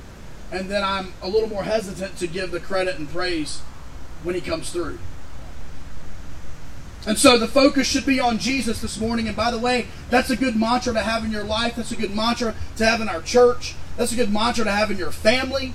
and 0.51 0.71
then 0.71 0.83
I'm 0.83 1.13
a 1.21 1.29
little 1.29 1.49
more 1.49 1.65
hesitant 1.65 2.17
to 2.19 2.27
give 2.27 2.51
the 2.51 2.61
credit 2.61 2.99
and 2.99 3.09
praise 3.09 3.61
when 4.23 4.35
He 4.35 4.41
comes 4.41 4.71
through. 4.71 4.99
And 7.05 7.19
so 7.19 7.37
the 7.37 7.49
focus 7.49 7.89
should 7.89 8.07
be 8.07 8.21
on 8.21 8.39
Jesus 8.39 8.81
this 8.81 8.99
morning. 8.99 9.27
And 9.27 9.37
by 9.37 9.51
the 9.51 9.59
way, 9.59 9.89
that's 10.09 10.31
a 10.31 10.37
good 10.37 10.55
mantra 10.55 10.93
to 10.93 11.01
have 11.01 11.25
in 11.25 11.33
your 11.33 11.43
life. 11.43 11.75
That's 11.75 11.91
a 11.91 11.97
good 11.97 12.15
mantra 12.15 12.55
to 12.77 12.87
have 12.87 13.01
in 13.01 13.09
our 13.09 13.21
church. 13.21 13.75
That's 13.97 14.13
a 14.13 14.17
good 14.17 14.33
mantra 14.33 14.65
to 14.65 14.71
have 14.71 14.91
in 14.91 14.99
your 14.99 15.11
family. 15.11 15.75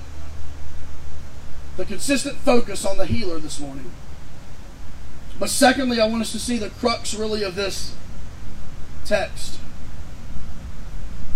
The 1.75 1.85
consistent 1.85 2.37
focus 2.37 2.85
on 2.85 2.97
the 2.97 3.05
healer 3.05 3.39
this 3.39 3.59
morning. 3.59 3.91
But 5.39 5.49
secondly, 5.49 5.99
I 5.99 6.07
want 6.07 6.21
us 6.21 6.31
to 6.31 6.39
see 6.39 6.57
the 6.57 6.69
crux 6.69 7.13
really 7.13 7.43
of 7.43 7.55
this 7.55 7.95
text 9.05 9.59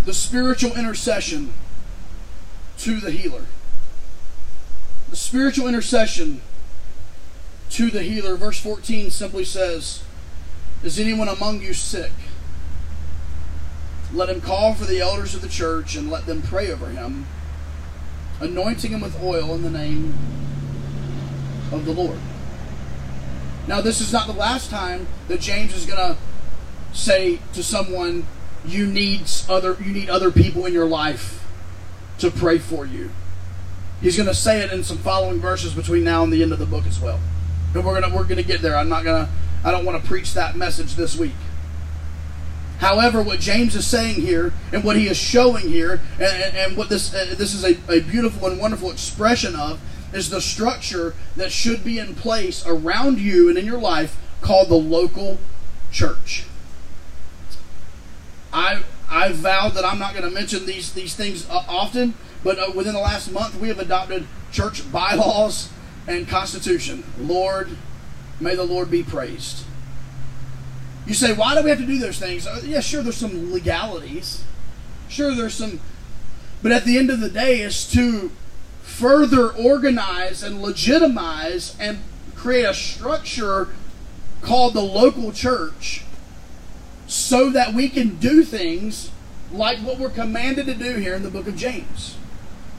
the 0.05 0.13
spiritual 0.13 0.75
intercession 0.75 1.53
to 2.79 2.99
the 2.99 3.11
healer. 3.11 3.45
The 5.09 5.15
spiritual 5.15 5.67
intercession 5.67 6.41
to 7.69 7.91
the 7.91 8.01
healer. 8.01 8.35
Verse 8.35 8.59
14 8.59 9.11
simply 9.11 9.45
says, 9.45 10.03
Is 10.83 10.99
anyone 10.99 11.27
among 11.27 11.61
you 11.61 11.73
sick? 11.73 12.11
Let 14.13 14.29
him 14.29 14.41
call 14.41 14.73
for 14.73 14.85
the 14.85 14.99
elders 14.99 15.35
of 15.35 15.41
the 15.41 15.47
church 15.47 15.95
and 15.95 16.09
let 16.09 16.25
them 16.25 16.41
pray 16.41 16.71
over 16.71 16.87
him, 16.87 17.27
anointing 18.39 18.91
him 18.91 19.01
with 19.01 19.21
oil 19.21 19.53
in 19.53 19.61
the 19.61 19.69
name 19.69 20.15
of 21.71 21.85
the 21.85 21.93
Lord. 21.93 22.19
Now, 23.67 23.81
this 23.81 24.01
is 24.01 24.11
not 24.11 24.27
the 24.27 24.33
last 24.33 24.69
time 24.69 25.07
that 25.27 25.39
James 25.39 25.75
is 25.75 25.85
going 25.85 25.97
to 25.97 26.17
say 26.93 27.39
to 27.53 27.63
someone, 27.63 28.25
"You 28.65 28.87
need 28.87 29.23
other 29.47 29.77
you 29.79 29.93
need 29.93 30.09
other 30.09 30.31
people 30.31 30.65
in 30.65 30.73
your 30.73 30.87
life 30.87 31.45
to 32.19 32.31
pray 32.31 32.57
for 32.57 32.85
you." 32.85 33.11
He's 34.01 34.17
going 34.17 34.27
to 34.27 34.35
say 34.35 34.61
it 34.61 34.71
in 34.71 34.83
some 34.83 34.97
following 34.97 35.39
verses 35.39 35.73
between 35.73 36.03
now 36.03 36.23
and 36.23 36.33
the 36.33 36.41
end 36.41 36.51
of 36.51 36.59
the 36.59 36.65
book 36.65 36.85
as 36.87 36.99
well 36.99 37.19
and 37.73 37.85
we're 37.85 37.99
gonna 37.99 38.13
we're 38.13 38.23
gonna 38.23 38.43
get 38.43 38.61
there. 38.61 38.75
I'm 38.75 38.89
not 38.89 39.03
gonna 39.03 39.29
I 39.63 39.71
don't 39.71 39.85
want 39.85 40.01
to 40.01 40.07
preach 40.07 40.33
that 40.33 40.55
message 40.55 40.95
this 40.95 41.17
week. 41.17 41.33
However, 42.79 43.21
what 43.21 43.39
James 43.39 43.75
is 43.75 43.85
saying 43.85 44.21
here, 44.21 44.53
and 44.73 44.83
what 44.83 44.95
he 44.95 45.07
is 45.07 45.15
showing 45.15 45.69
here, 45.69 46.01
and, 46.19 46.55
and 46.55 46.77
what 46.77 46.89
this 46.89 47.13
uh, 47.13 47.35
this 47.37 47.53
is 47.53 47.63
a, 47.63 47.77
a 47.91 48.01
beautiful 48.01 48.47
and 48.47 48.59
wonderful 48.59 48.91
expression 48.91 49.55
of, 49.55 49.79
is 50.13 50.29
the 50.29 50.41
structure 50.41 51.15
that 51.35 51.51
should 51.51 51.83
be 51.83 51.99
in 51.99 52.15
place 52.15 52.65
around 52.65 53.19
you 53.19 53.49
and 53.49 53.57
in 53.57 53.65
your 53.65 53.79
life 53.79 54.17
called 54.41 54.69
the 54.69 54.75
local 54.75 55.37
church. 55.91 56.45
I 58.53 58.83
I 59.09 59.31
vowed 59.33 59.73
that 59.73 59.85
I'm 59.85 59.99
not 59.99 60.13
going 60.13 60.25
to 60.25 60.31
mention 60.31 60.65
these 60.65 60.93
these 60.93 61.15
things 61.15 61.49
uh, 61.49 61.63
often, 61.67 62.13
but 62.43 62.57
uh, 62.59 62.71
within 62.75 62.93
the 62.93 62.99
last 62.99 63.31
month 63.31 63.59
we 63.59 63.67
have 63.67 63.79
adopted 63.79 64.25
church 64.51 64.89
bylaws 64.91 65.69
and 66.07 66.27
Constitution. 66.27 67.03
Lord, 67.17 67.69
may 68.39 68.55
the 68.55 68.63
Lord 68.63 68.89
be 68.89 69.03
praised. 69.03 69.65
You 71.05 71.13
say, 71.13 71.33
why 71.33 71.55
do 71.55 71.63
we 71.63 71.69
have 71.69 71.79
to 71.79 71.85
do 71.85 71.97
those 71.97 72.19
things? 72.19 72.45
Uh, 72.45 72.61
yeah, 72.63 72.79
sure, 72.79 73.01
there's 73.01 73.17
some 73.17 73.51
legalities. 73.51 74.43
Sure, 75.09 75.33
there's 75.33 75.55
some. 75.55 75.79
But 76.61 76.71
at 76.71 76.85
the 76.85 76.97
end 76.97 77.09
of 77.09 77.19
the 77.19 77.29
day, 77.29 77.61
it's 77.61 77.91
to 77.93 78.31
further 78.91 79.49
organize 79.49 80.43
and 80.43 80.61
legitimize 80.61 81.75
and 81.79 81.99
create 82.35 82.65
a 82.65 82.73
structure 82.73 83.69
called 84.41 84.73
the 84.73 84.81
local 84.81 85.31
church 85.31 86.03
so 87.07 87.49
that 87.49 87.73
we 87.73 87.89
can 87.89 88.17
do 88.17 88.43
things 88.43 89.09
like 89.51 89.79
what 89.79 89.97
we're 89.97 90.09
commanded 90.09 90.65
to 90.65 90.73
do 90.73 90.95
here 90.95 91.15
in 91.15 91.23
the 91.23 91.29
book 91.29 91.47
of 91.47 91.55
James. 91.55 92.17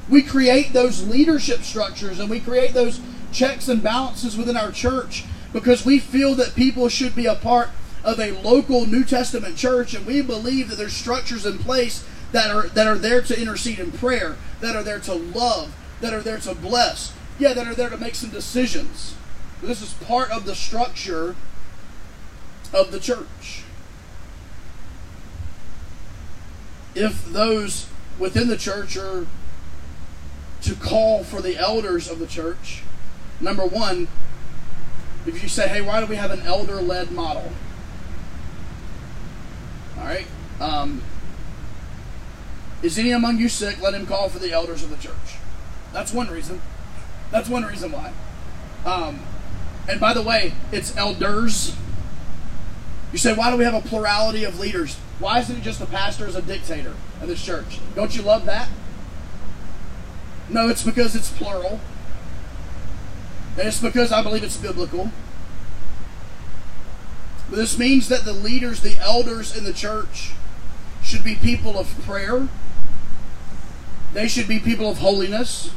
We 0.08 0.22
create 0.22 0.72
those 0.72 1.06
leadership 1.08 1.62
structures 1.62 2.18
and 2.18 2.28
we 2.28 2.40
create 2.40 2.74
those 2.74 3.00
checks 3.32 3.68
and 3.68 3.82
balances 3.82 4.36
within 4.36 4.56
our 4.56 4.70
church 4.70 5.24
because 5.52 5.84
we 5.84 5.98
feel 5.98 6.34
that 6.34 6.54
people 6.54 6.88
should 6.88 7.14
be 7.14 7.26
a 7.26 7.34
part 7.34 7.70
of 8.04 8.18
a 8.20 8.32
local 8.42 8.86
New 8.86 9.04
Testament 9.04 9.56
church 9.56 9.94
and 9.94 10.06
we 10.06 10.22
believe 10.22 10.68
that 10.68 10.76
there's 10.76 10.92
structures 10.92 11.46
in 11.46 11.58
place 11.58 12.06
that 12.32 12.50
are 12.50 12.68
that 12.68 12.86
are 12.86 12.96
there 12.96 13.22
to 13.22 13.38
intercede 13.38 13.78
in 13.78 13.92
prayer, 13.92 14.36
that 14.60 14.74
are 14.74 14.82
there 14.82 14.98
to 15.00 15.14
love, 15.14 15.74
that 16.02 16.12
are 16.12 16.20
there 16.20 16.36
to 16.38 16.54
bless, 16.54 17.14
yeah, 17.38 17.54
that 17.54 17.66
are 17.66 17.74
there 17.74 17.88
to 17.88 17.96
make 17.96 18.14
some 18.14 18.28
decisions. 18.28 19.16
This 19.62 19.80
is 19.80 19.94
part 19.94 20.30
of 20.30 20.44
the 20.44 20.54
structure 20.54 21.34
of 22.74 22.92
the 22.92 23.00
church. 23.00 23.64
If 26.94 27.24
those 27.24 27.86
within 28.18 28.48
the 28.48 28.58
church 28.58 28.98
are 28.98 29.26
to 30.60 30.74
call 30.74 31.24
for 31.24 31.40
the 31.40 31.56
elders 31.56 32.10
of 32.10 32.18
the 32.18 32.26
church, 32.26 32.82
Number 33.42 33.66
one, 33.66 34.06
if 35.26 35.42
you 35.42 35.48
say, 35.48 35.66
hey, 35.66 35.80
why 35.80 35.98
do 35.98 36.06
we 36.06 36.14
have 36.14 36.30
an 36.30 36.42
elder 36.42 36.80
led 36.80 37.10
model? 37.10 37.50
All 39.98 40.04
right. 40.04 40.26
Um, 40.60 41.02
is 42.80 42.96
any 42.98 43.10
among 43.10 43.38
you 43.38 43.48
sick? 43.48 43.82
Let 43.82 43.94
him 43.94 44.06
call 44.06 44.28
for 44.28 44.38
the 44.38 44.52
elders 44.52 44.84
of 44.84 44.90
the 44.90 44.96
church. 44.96 45.41
That's 45.92 46.12
one 46.12 46.28
reason. 46.28 46.60
That's 47.30 47.48
one 47.48 47.64
reason 47.64 47.92
why. 47.92 48.12
Um, 48.84 49.20
and 49.88 50.00
by 50.00 50.14
the 50.14 50.22
way, 50.22 50.54
it's 50.70 50.96
elders. 50.96 51.76
You 53.12 53.18
say, 53.18 53.34
why 53.34 53.50
do 53.50 53.56
we 53.56 53.64
have 53.64 53.74
a 53.74 53.86
plurality 53.86 54.44
of 54.44 54.58
leaders? 54.58 54.96
Why 55.18 55.40
isn't 55.40 55.56
it 55.56 55.62
just 55.62 55.78
the 55.78 55.86
pastor 55.86 56.26
as 56.26 56.34
a 56.34 56.42
dictator 56.42 56.94
of 57.20 57.28
this 57.28 57.44
church? 57.44 57.78
Don't 57.94 58.16
you 58.16 58.22
love 58.22 58.46
that? 58.46 58.68
No, 60.48 60.68
it's 60.68 60.82
because 60.82 61.14
it's 61.14 61.30
plural. 61.30 61.80
And 63.58 63.68
it's 63.68 63.80
because 63.80 64.12
I 64.12 64.22
believe 64.22 64.42
it's 64.42 64.56
biblical. 64.56 65.10
But 67.50 67.56
this 67.56 67.78
means 67.78 68.08
that 68.08 68.24
the 68.24 68.32
leaders, 68.32 68.80
the 68.80 68.96
elders 68.98 69.54
in 69.56 69.64
the 69.64 69.74
church, 69.74 70.32
should 71.02 71.22
be 71.22 71.34
people 71.34 71.78
of 71.78 71.86
prayer. 72.04 72.48
They 74.14 74.26
should 74.26 74.48
be 74.48 74.58
people 74.58 74.90
of 74.90 74.98
holiness. 74.98 75.70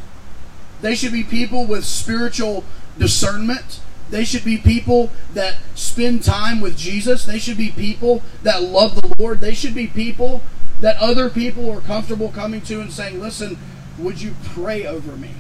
They 0.82 0.96
should 0.96 1.12
be 1.12 1.24
people 1.24 1.66
with 1.66 1.86
spiritual 1.86 2.64
discernment. 2.98 3.82
They 4.10 4.24
should 4.24 4.46
be 4.46 4.58
people 4.58 5.10
that 5.34 5.56
spend 5.74 6.24
time 6.24 6.62
with 6.62 6.78
Jesus. 6.78 7.26
They 7.26 7.40
should 7.40 7.58
be 7.58 7.72
people 7.72 8.22
that 8.44 8.62
love 8.62 8.96
the 8.96 9.14
Lord. 9.18 9.42
They 9.42 9.54
should 9.54 9.74
be 9.74 9.88
people 9.88 10.42
that 10.82 10.98
other 10.98 11.30
people 11.30 11.72
are 11.72 11.82
comfortable 11.82 12.30
coming 12.30 12.62
to 12.62 12.82
and 12.82 12.92
saying, 12.92 13.20
Listen, 13.20 13.58
would 13.98 14.22
you 14.22 14.36
pray 14.44 14.86
over 14.86 15.16
me? 15.16 15.32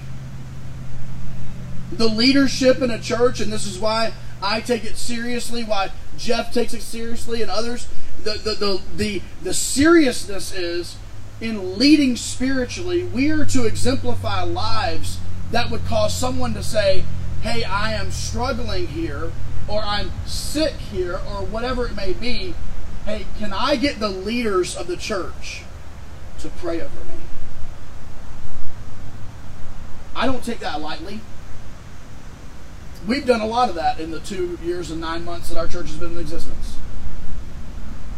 the 1.91 2.07
leadership 2.07 2.81
in 2.81 2.91
a 2.91 2.99
church, 2.99 3.39
and 3.39 3.51
this 3.51 3.65
is 3.65 3.79
why 3.79 4.13
I 4.41 4.61
take 4.61 4.83
it 4.83 4.97
seriously, 4.97 5.63
why 5.63 5.91
Jeff 6.17 6.53
takes 6.53 6.73
it 6.73 6.81
seriously, 6.81 7.41
and 7.41 7.51
others. 7.51 7.87
The, 8.23 8.33
the, 8.33 8.53
the, 8.53 8.81
the, 8.95 9.21
the 9.43 9.53
seriousness 9.53 10.53
is 10.53 10.97
in 11.41 11.77
leading 11.77 12.15
spiritually, 12.15 13.03
we 13.03 13.29
are 13.29 13.45
to 13.45 13.65
exemplify 13.65 14.43
lives 14.43 15.19
that 15.55 15.71
would 15.71 15.85
cause 15.85 16.13
someone 16.13 16.53
to 16.53 16.61
say, 16.61 17.05
Hey, 17.41 17.63
I 17.63 17.93
am 17.93 18.11
struggling 18.11 18.87
here, 18.87 19.31
or 19.69 19.81
I'm 19.81 20.11
sick 20.25 20.73
here, 20.73 21.13
or 21.13 21.45
whatever 21.45 21.87
it 21.87 21.95
may 21.95 22.11
be. 22.11 22.53
Hey, 23.05 23.25
can 23.39 23.53
I 23.53 23.77
get 23.77 23.99
the 24.01 24.09
leaders 24.09 24.75
of 24.75 24.87
the 24.87 24.97
church 24.97 25.63
to 26.39 26.49
pray 26.49 26.81
over 26.81 27.05
me? 27.05 27.21
I 30.13 30.25
don't 30.25 30.43
take 30.43 30.59
that 30.59 30.81
lightly. 30.81 31.21
We've 33.07 33.25
done 33.25 33.39
a 33.39 33.47
lot 33.47 33.69
of 33.69 33.75
that 33.75 33.97
in 33.97 34.11
the 34.11 34.19
two 34.19 34.59
years 34.61 34.91
and 34.91 34.99
nine 34.99 35.23
months 35.23 35.47
that 35.47 35.57
our 35.57 35.67
church 35.67 35.87
has 35.87 35.95
been 35.95 36.11
in 36.11 36.19
existence. 36.19 36.75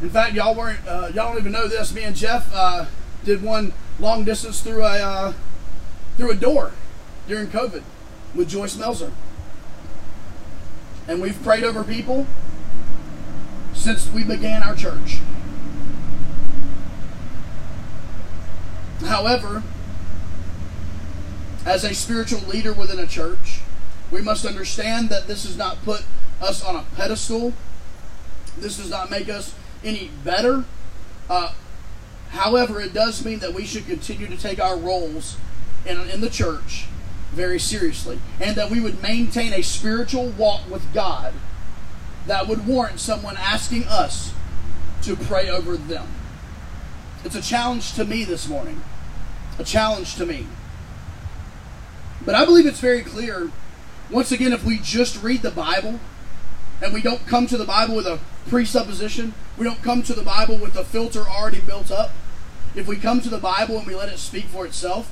In 0.01 0.09
fact, 0.09 0.33
y'all 0.33 0.55
weren't, 0.55 0.79
uh, 0.87 1.11
y'all 1.13 1.33
don't 1.33 1.37
even 1.37 1.51
know 1.51 1.67
this. 1.67 1.93
Me 1.93 2.01
and 2.01 2.15
Jeff 2.15 2.49
uh, 2.51 2.87
did 3.23 3.43
one 3.43 3.73
long 3.99 4.23
distance 4.23 4.61
through 4.61 4.83
a 4.83 4.97
uh, 4.97 5.33
through 6.17 6.31
a 6.31 6.35
door 6.35 6.71
during 7.27 7.47
COVID 7.47 7.83
with 8.33 8.49
Joyce 8.49 8.75
Melzer, 8.75 9.11
and 11.07 11.21
we've 11.21 11.41
prayed 11.43 11.63
over 11.63 11.83
people 11.83 12.25
since 13.73 14.11
we 14.11 14.23
began 14.23 14.63
our 14.63 14.75
church. 14.75 15.19
However, 19.05 19.63
as 21.65 21.83
a 21.83 21.93
spiritual 21.93 22.39
leader 22.41 22.73
within 22.73 22.99
a 22.99 23.07
church, 23.07 23.61
we 24.09 24.21
must 24.21 24.45
understand 24.45 25.09
that 25.09 25.27
this 25.27 25.43
does 25.43 25.57
not 25.57 25.83
put 25.83 26.03
us 26.41 26.63
on 26.63 26.75
a 26.75 26.83
pedestal. 26.95 27.53
This 28.57 28.77
does 28.77 28.89
not 28.89 29.11
make 29.11 29.29
us 29.29 29.53
any 29.83 30.09
better. 30.23 30.63
Uh, 31.29 31.53
however, 32.29 32.79
it 32.79 32.93
does 32.93 33.23
mean 33.23 33.39
that 33.39 33.53
we 33.53 33.65
should 33.65 33.85
continue 33.85 34.27
to 34.27 34.37
take 34.37 34.59
our 34.59 34.77
roles 34.77 35.37
in, 35.85 35.99
in 36.09 36.21
the 36.21 36.29
church 36.29 36.87
very 37.37 37.59
seriously 37.59 38.19
and 38.41 38.57
that 38.57 38.69
we 38.69 38.81
would 38.81 39.01
maintain 39.01 39.53
a 39.53 39.61
spiritual 39.61 40.29
walk 40.29 40.69
with 40.69 40.93
God 40.93 41.33
that 42.25 42.47
would 42.47 42.67
warrant 42.67 42.99
someone 42.99 43.37
asking 43.37 43.85
us 43.85 44.33
to 45.03 45.15
pray 45.15 45.49
over 45.49 45.77
them. 45.77 46.07
It's 47.23 47.35
a 47.35 47.41
challenge 47.41 47.93
to 47.93 48.03
me 48.03 48.25
this 48.25 48.49
morning. 48.49 48.81
A 49.59 49.63
challenge 49.63 50.15
to 50.15 50.25
me. 50.25 50.47
But 52.25 52.35
I 52.35 52.43
believe 52.43 52.65
it's 52.65 52.79
very 52.79 53.01
clear, 53.01 53.51
once 54.11 54.31
again, 54.31 54.51
if 54.51 54.65
we 54.65 54.79
just 54.79 55.21
read 55.23 55.41
the 55.41 55.51
Bible 55.51 55.99
and 56.81 56.93
we 56.93 57.01
don't 57.01 57.25
come 57.25 57.47
to 57.47 57.57
the 57.57 57.65
Bible 57.65 57.95
with 57.95 58.07
a 58.07 58.19
presupposition, 58.47 59.33
we 59.57 59.63
don't 59.63 59.81
come 59.81 60.03
to 60.03 60.13
the 60.13 60.23
Bible 60.23 60.57
with 60.57 60.75
a 60.75 60.83
filter 60.83 61.21
already 61.21 61.61
built 61.61 61.91
up. 61.91 62.11
If 62.75 62.87
we 62.87 62.97
come 62.97 63.21
to 63.21 63.29
the 63.29 63.37
Bible 63.37 63.77
and 63.77 63.87
we 63.87 63.95
let 63.95 64.09
it 64.09 64.19
speak 64.19 64.45
for 64.45 64.65
itself, 64.65 65.11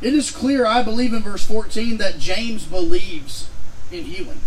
it 0.00 0.14
is 0.14 0.30
clear, 0.30 0.64
I 0.64 0.82
believe, 0.82 1.12
in 1.12 1.22
verse 1.22 1.44
14 1.44 1.98
that 1.98 2.18
James 2.18 2.64
believes 2.64 3.48
in 3.90 4.04
healing. 4.04 4.40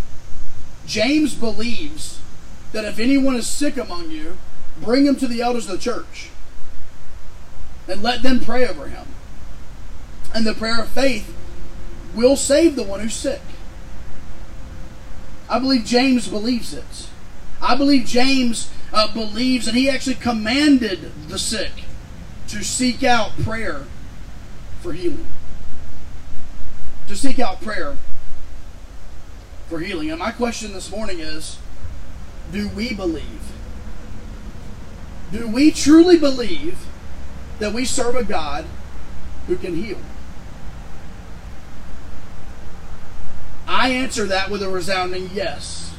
James 0.86 1.34
believes 1.34 2.20
that 2.72 2.84
if 2.84 2.98
anyone 2.98 3.36
is 3.36 3.46
sick 3.46 3.76
among 3.76 4.10
you, 4.10 4.38
bring 4.80 5.06
him 5.06 5.16
to 5.16 5.28
the 5.28 5.42
elders 5.42 5.68
of 5.68 5.72
the 5.72 5.78
church 5.78 6.30
and 7.86 8.02
let 8.02 8.22
them 8.22 8.40
pray 8.40 8.66
over 8.66 8.88
him. 8.88 9.06
And 10.34 10.46
the 10.46 10.54
prayer 10.54 10.80
of 10.80 10.88
faith 10.88 11.36
will 12.14 12.36
save 12.36 12.76
the 12.76 12.82
one 12.82 13.00
who's 13.00 13.14
sick. 13.14 13.42
I 15.50 15.58
believe 15.58 15.84
James 15.84 16.28
believes 16.28 16.72
it. 16.72 17.08
I 17.60 17.76
believe 17.76 18.06
James 18.06 18.70
uh, 18.92 19.12
believes, 19.12 19.68
and 19.68 19.76
he 19.76 19.90
actually 19.90 20.16
commanded 20.16 21.12
the 21.28 21.38
sick 21.38 21.72
to 22.48 22.64
seek 22.64 23.02
out 23.02 23.32
prayer 23.42 23.84
for 24.80 24.94
healing. 24.94 25.26
To 27.08 27.16
seek 27.16 27.38
out 27.38 27.60
prayer 27.60 27.96
for 29.68 29.80
healing. 29.80 30.10
And 30.10 30.18
my 30.18 30.30
question 30.30 30.72
this 30.72 30.90
morning 30.90 31.20
is 31.20 31.58
do 32.52 32.68
we 32.68 32.92
believe? 32.94 33.40
Do 35.32 35.48
we 35.48 35.70
truly 35.70 36.18
believe 36.18 36.78
that 37.58 37.72
we 37.72 37.84
serve 37.84 38.16
a 38.16 38.24
God 38.24 38.66
who 39.46 39.56
can 39.56 39.74
heal? 39.74 39.98
I 43.66 43.88
answer 43.88 44.26
that 44.26 44.50
with 44.50 44.62
a 44.62 44.68
resounding 44.68 45.30
yes. 45.32 45.94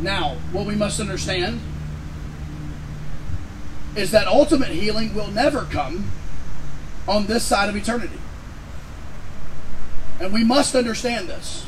Now, 0.00 0.36
what 0.50 0.66
we 0.66 0.74
must 0.74 0.98
understand 0.98 1.60
is 3.94 4.10
that 4.10 4.26
ultimate 4.26 4.70
healing 4.70 5.14
will 5.14 5.30
never 5.30 5.62
come 5.62 6.10
on 7.06 7.26
this 7.26 7.44
side 7.44 7.68
of 7.68 7.76
eternity. 7.76 8.18
And 10.20 10.32
we 10.32 10.44
must 10.44 10.74
understand 10.74 11.28
this. 11.28 11.66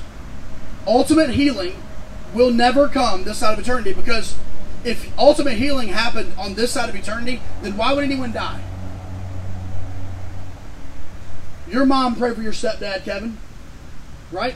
Ultimate 0.87 1.31
healing 1.31 1.83
will 2.35 2.51
never 2.51 2.89
come 2.89 3.25
this 3.25 3.39
side 3.39 3.59
of 3.59 3.65
eternity 3.65 3.93
because 3.93 4.37
if 4.85 5.11
ultimate 5.19 5.55
healing 5.55 5.89
happened 5.89 6.33
on 6.39 6.55
this 6.55 6.73
side 6.73 6.89
of 6.89 6.95
eternity, 6.95 7.41
then 7.63 7.77
why 7.77 7.93
would 7.93 8.05
anyone 8.05 8.33
die? 8.33 8.61
Your 11.69 11.85
mom 11.85 12.17
prayed 12.17 12.37
for 12.37 12.43
your 12.43 12.53
stepdad, 12.53 13.05
Kevin 13.05 13.37
right? 14.31 14.55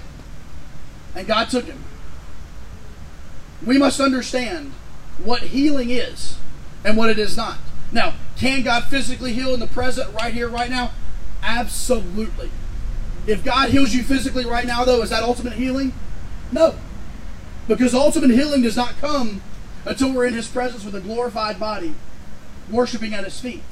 And 1.15 1.27
God 1.27 1.51
took 1.51 1.65
him. 1.65 1.83
We 3.65 3.79
must 3.79 4.01
understand 4.01 4.73
what 5.23 5.43
healing 5.43 5.91
is 5.91 6.37
and 6.85 6.97
what 6.97 7.11
it 7.11 7.19
is 7.19 7.37
not. 7.37 7.59
Now, 7.93 8.15
can 8.37 8.63
God 8.63 8.85
physically 8.85 9.33
heal 9.35 9.55
in 9.55 9.61
the 9.61 9.67
present, 9.67 10.13
right 10.15 10.33
here, 10.33 10.49
right 10.49 10.71
now? 10.71 10.93
Absolutely. 11.43 12.51
If 13.27 13.45
God 13.45 13.71
heals 13.71 13.95
you 13.95 14.03
physically 14.03 14.45
right 14.45 14.67
now, 14.67 14.85
though, 14.85 15.03
is 15.03 15.11
that 15.11 15.23
ultimate 15.23 15.55
healing? 15.55 15.93
No. 16.51 16.75
Because 17.69 17.95
ultimate 17.95 18.31
healing 18.31 18.63
does 18.63 18.77
not 18.77 18.97
come 19.01 19.43
until 19.85 20.13
we're 20.13 20.27
in 20.27 20.35
His 20.35 20.49
presence 20.49 20.85
with 20.85 20.95
a 20.95 21.01
glorified 21.01 21.61
body, 21.61 21.95
worshiping 22.71 23.15
at 23.15 23.25
His 23.25 23.41
feet. 23.41 23.63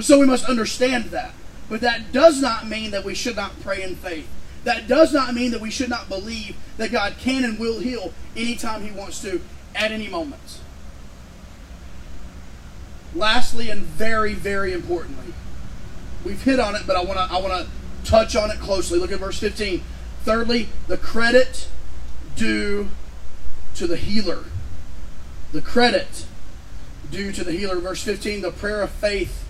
So 0.00 0.18
we 0.18 0.26
must 0.26 0.46
understand 0.46 1.06
that. 1.06 1.32
But 1.68 1.80
that 1.80 2.12
does 2.12 2.40
not 2.40 2.66
mean 2.66 2.90
that 2.90 3.04
we 3.04 3.14
should 3.14 3.36
not 3.36 3.60
pray 3.62 3.82
in 3.82 3.96
faith. 3.96 4.28
That 4.64 4.88
does 4.88 5.12
not 5.12 5.34
mean 5.34 5.50
that 5.52 5.60
we 5.60 5.70
should 5.70 5.88
not 5.88 6.08
believe 6.08 6.56
that 6.76 6.92
God 6.92 7.14
can 7.18 7.44
and 7.44 7.58
will 7.58 7.80
heal 7.80 8.12
anytime 8.36 8.82
He 8.82 8.90
wants 8.90 9.20
to, 9.22 9.40
at 9.74 9.90
any 9.90 10.08
moment. 10.08 10.60
Lastly, 13.14 13.70
and 13.70 13.82
very, 13.82 14.34
very 14.34 14.72
importantly, 14.72 15.34
we've 16.24 16.42
hit 16.42 16.58
on 16.58 16.74
it, 16.74 16.82
but 16.86 16.96
I 16.96 17.04
want 17.04 17.18
to 17.18 17.34
I 17.34 17.40
want 17.40 17.52
to 17.52 17.70
touch 18.04 18.36
on 18.36 18.50
it 18.50 18.58
closely. 18.60 18.98
Look 18.98 19.12
at 19.12 19.20
verse 19.20 19.38
15. 19.38 19.82
Thirdly, 20.24 20.68
the 20.86 20.96
credit 20.96 21.68
due 22.36 22.88
to 23.74 23.86
the 23.86 23.96
healer. 23.96 24.44
The 25.52 25.62
credit 25.62 26.26
due 27.10 27.32
to 27.32 27.44
the 27.44 27.52
healer. 27.52 27.76
Verse 27.76 28.02
15, 28.02 28.42
the 28.42 28.50
prayer 28.50 28.82
of 28.82 28.90
faith 28.90 29.44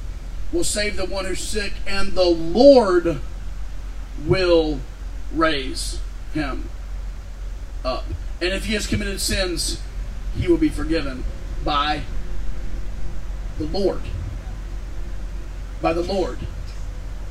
will 0.52 0.64
save 0.64 0.96
the 0.96 1.06
one 1.06 1.24
who's 1.24 1.40
sick, 1.40 1.72
and 1.86 2.12
the 2.12 2.24
Lord 2.24 3.20
will 4.26 4.80
raise 5.32 6.00
him 6.34 6.68
up. 7.84 8.04
And 8.40 8.52
if 8.52 8.66
he 8.66 8.74
has 8.74 8.86
committed 8.86 9.20
sins, 9.20 9.80
he 10.36 10.48
will 10.48 10.58
be 10.58 10.68
forgiven 10.68 11.24
by 11.64 12.02
the 13.58 13.64
Lord. 13.64 14.02
By 15.80 15.92
the 15.92 16.02
Lord. 16.02 16.38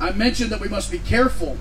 I 0.02 0.10
mentioned 0.10 0.50
that 0.50 0.58
we 0.58 0.66
must 0.66 0.90
be 0.90 0.98
careful. 0.98 1.56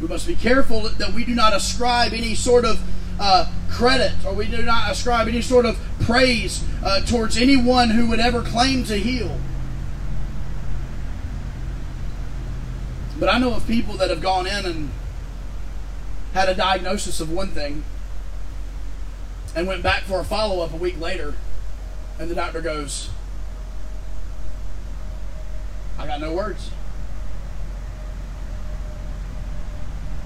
We 0.00 0.08
must 0.08 0.26
be 0.26 0.34
careful 0.34 0.88
that 0.88 1.12
we 1.12 1.26
do 1.26 1.34
not 1.34 1.54
ascribe 1.54 2.14
any 2.14 2.34
sort 2.34 2.64
of 2.64 2.80
uh, 3.20 3.52
credit 3.70 4.12
or 4.24 4.32
we 4.32 4.46
do 4.46 4.62
not 4.62 4.90
ascribe 4.90 5.28
any 5.28 5.42
sort 5.42 5.66
of 5.66 5.78
praise 6.00 6.64
uh, 6.82 7.02
towards 7.02 7.36
anyone 7.36 7.90
who 7.90 8.08
would 8.08 8.18
ever 8.18 8.40
claim 8.40 8.84
to 8.84 8.96
heal. 8.96 9.38
But 13.20 13.28
I 13.28 13.38
know 13.38 13.54
of 13.54 13.66
people 13.66 13.98
that 13.98 14.08
have 14.08 14.22
gone 14.22 14.46
in 14.46 14.64
and 14.64 14.90
had 16.32 16.48
a 16.48 16.54
diagnosis 16.54 17.20
of 17.20 17.30
one 17.30 17.48
thing 17.48 17.84
and 19.54 19.66
went 19.66 19.82
back 19.82 20.04
for 20.04 20.18
a 20.18 20.24
follow 20.24 20.64
up 20.64 20.72
a 20.72 20.76
week 20.76 20.98
later, 20.98 21.34
and 22.18 22.30
the 22.30 22.34
doctor 22.34 22.62
goes, 22.62 23.10
I 25.98 26.06
got 26.06 26.18
no 26.18 26.32
words. 26.32 26.70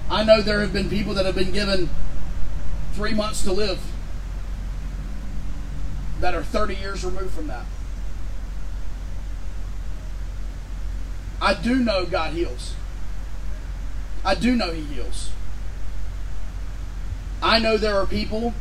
I 0.09 0.23
know 0.23 0.41
there 0.41 0.61
have 0.61 0.71
been 0.71 0.89
people 0.89 1.13
that 1.15 1.25
have 1.25 1.35
been 1.35 1.51
given 1.51 1.89
three 2.93 3.13
months 3.13 3.43
to 3.43 3.51
live 3.51 3.79
that 6.19 6.33
are 6.33 6.43
30 6.43 6.75
years 6.75 7.03
removed 7.03 7.31
from 7.31 7.47
that. 7.47 7.65
I 11.41 11.53
do 11.53 11.75
know 11.75 12.05
God 12.05 12.33
heals. 12.33 12.73
I 14.25 14.33
do 14.33 14.55
know 14.55 14.71
He 14.71 14.81
heals. 14.81 15.31
I 17.41 17.59
know 17.59 17.77
there 17.77 17.95
are 17.95 18.07
people 18.07 18.53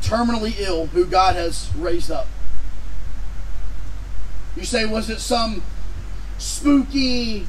terminally 0.00 0.58
ill 0.58 0.86
who 0.86 1.04
God 1.04 1.36
has 1.36 1.70
raised 1.76 2.10
up. 2.10 2.26
You 4.56 4.64
say, 4.64 4.86
was 4.86 5.10
it 5.10 5.20
some 5.20 5.62
spooky 6.38 7.46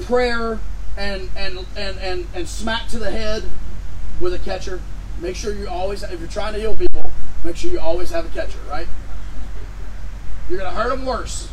prayer 0.00 0.60
and 0.98 1.30
and 1.36 1.64
and 1.76 1.98
and, 1.98 2.26
and 2.34 2.48
smack 2.48 2.88
to 2.88 2.98
the 2.98 3.10
head 3.10 3.44
with 4.20 4.34
a 4.34 4.38
catcher? 4.38 4.80
Make 5.20 5.36
sure 5.36 5.54
you 5.54 5.68
always, 5.68 6.02
if 6.02 6.18
you're 6.18 6.28
trying 6.28 6.52
to 6.54 6.60
heal 6.60 6.76
people, 6.76 7.10
make 7.42 7.56
sure 7.56 7.70
you 7.70 7.80
always 7.80 8.10
have 8.10 8.26
a 8.26 8.28
catcher, 8.28 8.58
right? 8.68 8.86
You're 10.48 10.60
to 10.60 10.70
hurt 10.70 10.90
them 10.90 11.04
worse. 11.04 11.50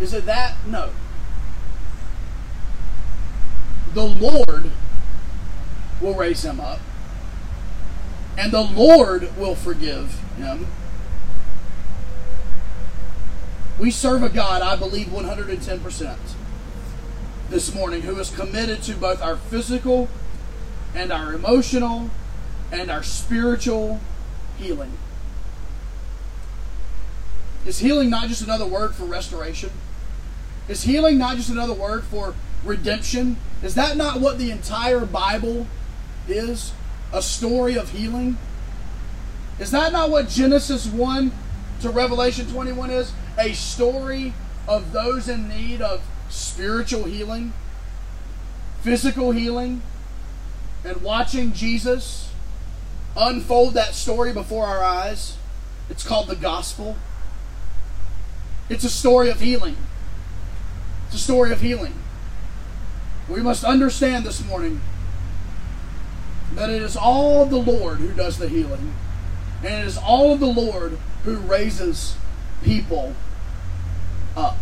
Is 0.00 0.12
it 0.12 0.26
that? 0.26 0.56
No. 0.66 0.90
The 3.94 4.04
Lord 4.04 4.70
will 6.00 6.14
raise 6.14 6.44
him 6.44 6.60
up, 6.60 6.80
and 8.36 8.52
the 8.52 8.60
Lord 8.60 9.36
will 9.38 9.54
forgive 9.54 10.20
him. 10.36 10.66
We 13.78 13.90
serve 13.90 14.22
a 14.22 14.28
God, 14.28 14.62
I 14.62 14.76
believe, 14.76 15.06
110% 15.08 16.16
this 17.50 17.74
morning 17.74 18.02
who 18.02 18.18
is 18.18 18.30
committed 18.30 18.82
to 18.82 18.94
both 18.94 19.22
our 19.22 19.36
physical 19.36 20.08
and 20.94 21.12
our 21.12 21.32
emotional 21.34 22.10
and 22.72 22.90
our 22.90 23.02
spiritual 23.02 24.00
healing. 24.58 24.92
Is 27.66 27.78
healing 27.78 28.10
not 28.10 28.28
just 28.28 28.42
another 28.42 28.66
word 28.66 28.94
for 28.94 29.04
restoration? 29.04 29.70
Is 30.68 30.82
healing 30.82 31.18
not 31.18 31.36
just 31.36 31.50
another 31.50 31.72
word 31.72 32.04
for 32.04 32.34
redemption? 32.64 33.36
Is 33.62 33.74
that 33.74 33.96
not 33.96 34.20
what 34.20 34.38
the 34.38 34.50
entire 34.50 35.04
Bible 35.04 35.66
is? 36.28 36.72
A 37.12 37.22
story 37.22 37.76
of 37.76 37.90
healing? 37.90 38.38
Is 39.58 39.70
that 39.70 39.92
not 39.92 40.10
what 40.10 40.28
Genesis 40.28 40.86
1 40.86 41.32
to 41.82 41.90
Revelation 41.90 42.46
21 42.50 42.90
is? 42.90 43.12
A 43.38 43.52
story 43.52 44.34
of 44.66 44.92
those 44.92 45.28
in 45.28 45.48
need 45.48 45.80
of 45.80 46.02
spiritual 46.28 47.04
healing, 47.04 47.52
physical 48.82 49.32
healing, 49.32 49.82
and 50.84 51.00
watching 51.02 51.52
Jesus 51.52 52.30
unfold 53.16 53.74
that 53.74 53.94
story 53.94 54.32
before 54.32 54.66
our 54.66 54.82
eyes. 54.82 55.36
It's 55.88 56.06
called 56.06 56.28
the 56.28 56.36
gospel. 56.36 56.96
It's 58.68 58.84
a 58.84 58.90
story 58.90 59.30
of 59.30 59.40
healing. 59.40 59.76
It's 61.06 61.16
a 61.16 61.18
story 61.18 61.52
of 61.52 61.60
healing. 61.60 61.94
We 63.28 63.40
must 63.40 63.64
understand 63.64 64.24
this 64.24 64.44
morning 64.44 64.80
that 66.54 66.70
it 66.70 66.82
is 66.82 66.96
all 66.96 67.46
the 67.46 67.56
Lord 67.56 67.98
who 67.98 68.12
does 68.12 68.38
the 68.38 68.48
healing, 68.48 68.94
and 69.62 69.74
it 69.74 69.86
is 69.86 69.96
all 69.96 70.36
the 70.36 70.46
Lord 70.46 70.98
who 71.24 71.36
raises 71.36 72.16
people 72.62 73.14
up. 74.36 74.56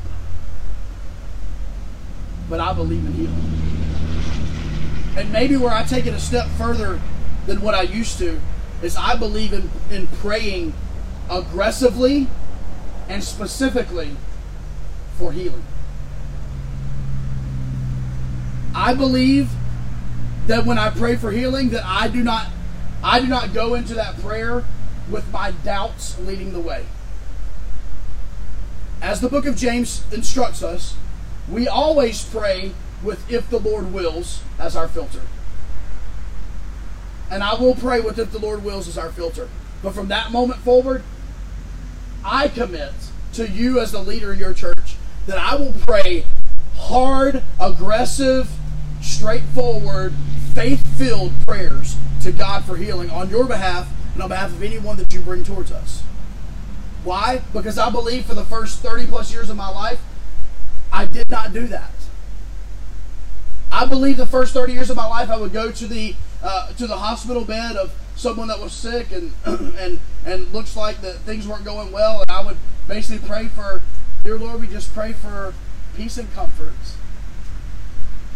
But 2.52 2.60
I 2.60 2.74
believe 2.74 3.02
in 3.06 3.12
healing. 3.14 3.52
And 5.16 5.32
maybe 5.32 5.56
where 5.56 5.72
I 5.72 5.84
take 5.84 6.04
it 6.04 6.12
a 6.12 6.20
step 6.20 6.46
further 6.58 7.00
than 7.46 7.62
what 7.62 7.74
I 7.74 7.80
used 7.80 8.18
to 8.18 8.38
is 8.82 8.94
I 8.94 9.16
believe 9.16 9.54
in, 9.54 9.70
in 9.90 10.06
praying 10.06 10.74
aggressively 11.30 12.26
and 13.08 13.24
specifically 13.24 14.18
for 15.16 15.32
healing. 15.32 15.64
I 18.74 18.92
believe 18.92 19.48
that 20.46 20.66
when 20.66 20.76
I 20.76 20.90
pray 20.90 21.16
for 21.16 21.30
healing 21.30 21.70
that 21.70 21.86
I 21.86 22.08
do 22.08 22.22
not 22.22 22.48
I 23.02 23.20
do 23.20 23.28
not 23.28 23.54
go 23.54 23.72
into 23.72 23.94
that 23.94 24.20
prayer 24.20 24.62
with 25.10 25.26
my 25.32 25.52
doubts 25.52 26.18
leading 26.20 26.52
the 26.52 26.60
way. 26.60 26.84
As 29.00 29.22
the 29.22 29.30
book 29.30 29.46
of 29.46 29.56
James 29.56 30.04
instructs 30.12 30.62
us, 30.62 30.96
we 31.50 31.68
always 31.68 32.24
pray 32.24 32.72
with 33.02 33.30
if 33.30 33.48
the 33.50 33.58
Lord 33.58 33.92
wills 33.92 34.42
as 34.58 34.76
our 34.76 34.88
filter. 34.88 35.22
And 37.30 37.42
I 37.42 37.54
will 37.54 37.74
pray 37.74 38.00
with 38.00 38.18
if 38.18 38.30
the 38.30 38.38
Lord 38.38 38.62
wills 38.62 38.88
as 38.88 38.98
our 38.98 39.10
filter. 39.10 39.48
But 39.82 39.94
from 39.94 40.08
that 40.08 40.30
moment 40.30 40.60
forward, 40.60 41.02
I 42.24 42.48
commit 42.48 42.92
to 43.32 43.48
you 43.48 43.80
as 43.80 43.92
the 43.92 44.02
leader 44.02 44.32
in 44.32 44.38
your 44.38 44.52
church 44.52 44.96
that 45.26 45.38
I 45.38 45.56
will 45.56 45.72
pray 45.86 46.24
hard, 46.76 47.42
aggressive, 47.60 48.50
straightforward, 49.00 50.12
faith 50.54 50.86
filled 50.98 51.32
prayers 51.46 51.96
to 52.22 52.32
God 52.32 52.64
for 52.64 52.76
healing 52.76 53.10
on 53.10 53.30
your 53.30 53.46
behalf 53.46 53.90
and 54.14 54.22
on 54.22 54.28
behalf 54.28 54.50
of 54.50 54.62
anyone 54.62 54.96
that 54.98 55.12
you 55.12 55.20
bring 55.20 55.42
towards 55.42 55.72
us. 55.72 56.02
Why? 57.02 57.42
Because 57.52 57.78
I 57.78 57.90
believe 57.90 58.26
for 58.26 58.34
the 58.34 58.44
first 58.44 58.80
30 58.80 59.06
plus 59.06 59.32
years 59.32 59.50
of 59.50 59.56
my 59.56 59.68
life, 59.68 60.00
I 60.92 61.06
did 61.06 61.30
not 61.30 61.52
do 61.52 61.66
that. 61.68 61.90
I 63.72 63.86
believe 63.86 64.18
the 64.18 64.26
first 64.26 64.52
30 64.52 64.74
years 64.74 64.90
of 64.90 64.96
my 64.96 65.06
life 65.06 65.30
I 65.30 65.38
would 65.38 65.52
go 65.52 65.72
to 65.72 65.86
the 65.86 66.14
uh, 66.42 66.72
to 66.74 66.86
the 66.86 66.98
hospital 66.98 67.44
bed 67.44 67.76
of 67.76 67.94
someone 68.14 68.48
that 68.48 68.60
was 68.60 68.72
sick 68.72 69.10
and 69.10 69.32
and 69.46 69.98
and 70.26 70.52
looks 70.52 70.76
like 70.76 71.00
that 71.00 71.16
things 71.20 71.48
weren't 71.48 71.64
going 71.64 71.90
well 71.90 72.20
and 72.20 72.30
I 72.30 72.44
would 72.44 72.58
basically 72.86 73.26
pray 73.26 73.48
for 73.48 73.80
dear 74.24 74.38
Lord 74.38 74.60
we 74.60 74.66
just 74.66 74.92
pray 74.92 75.12
for 75.12 75.54
peace 75.96 76.18
and 76.18 76.32
comfort. 76.34 76.74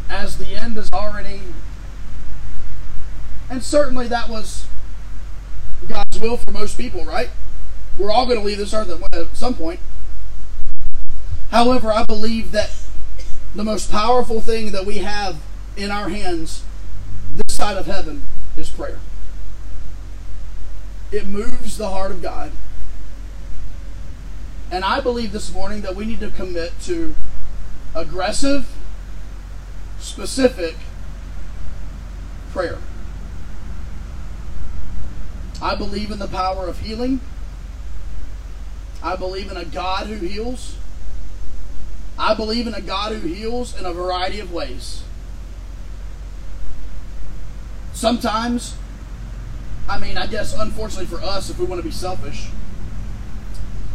As 0.09 0.39
the 0.39 0.55
end 0.57 0.79
is 0.79 0.89
already 0.93 1.43
and 3.51 3.63
certainly 3.63 4.09
that 4.09 4.31
was 4.31 4.67
God's 5.87 6.19
will 6.19 6.39
for 6.39 6.51
most 6.51 6.79
people 6.79 7.05
right? 7.05 7.29
We're 7.99 8.11
all 8.11 8.25
going 8.25 8.39
to 8.39 8.45
leave 8.45 8.59
this 8.59 8.73
earth 8.73 9.03
at 9.13 9.37
some 9.37 9.55
point 9.55 9.81
however 11.51 11.93
I 11.93 12.05
believe 12.05 12.53
that 12.53 12.71
the 13.55 13.65
most 13.65 13.91
powerful 13.91 14.41
thing 14.41 14.73
that 14.73 14.85
we 14.85 14.99
have 14.99 15.37
in 15.77 15.91
our 15.91 16.09
hands 16.09 16.63
this 17.33 17.57
side 17.57 17.77
of 17.77 17.87
heaven 17.87 18.23
is 18.57 18.69
prayer. 18.69 18.99
It 21.13 21.27
moves 21.27 21.79
the 21.79 21.89
heart 21.89 22.11
of 22.11 22.23
God. 22.23 22.53
And 24.71 24.85
I 24.85 25.01
believe 25.01 25.33
this 25.33 25.53
morning 25.53 25.83
that 25.83 25.95
we 25.95 26.05
need 26.05 26.21
to 26.21 26.31
commit 26.31 26.73
to 26.83 27.15
aggressive, 27.95 28.69
specific 29.99 30.77
prayer. 32.51 32.79
I 35.63 35.75
believe 35.75 36.11
in 36.11 36.19
the 36.19 36.27
power 36.27 36.67
of 36.67 36.81
healing. 36.81 37.21
I 39.03 39.17
believe 39.17 39.51
in 39.51 39.57
a 39.57 39.65
God 39.65 40.09
who 40.09 40.27
heals. 40.27 40.77
I 42.19 42.35
believe 42.35 42.67
in 42.67 42.75
a 42.75 42.81
God 42.81 43.13
who 43.13 43.29
heals 43.29 43.79
in 43.79 43.85
a 43.85 43.93
variety 43.93 44.41
of 44.41 44.53
ways. 44.53 45.03
Sometimes, 47.93 48.77
I 49.89 49.99
mean, 49.99 50.17
I 50.17 50.27
guess 50.27 50.55
unfortunately 50.55 51.07
for 51.07 51.23
us, 51.23 51.51
if 51.51 51.59
we 51.59 51.67
want 51.67 51.81
to 51.81 51.87
be 51.87 51.93
selfish, 51.93 52.49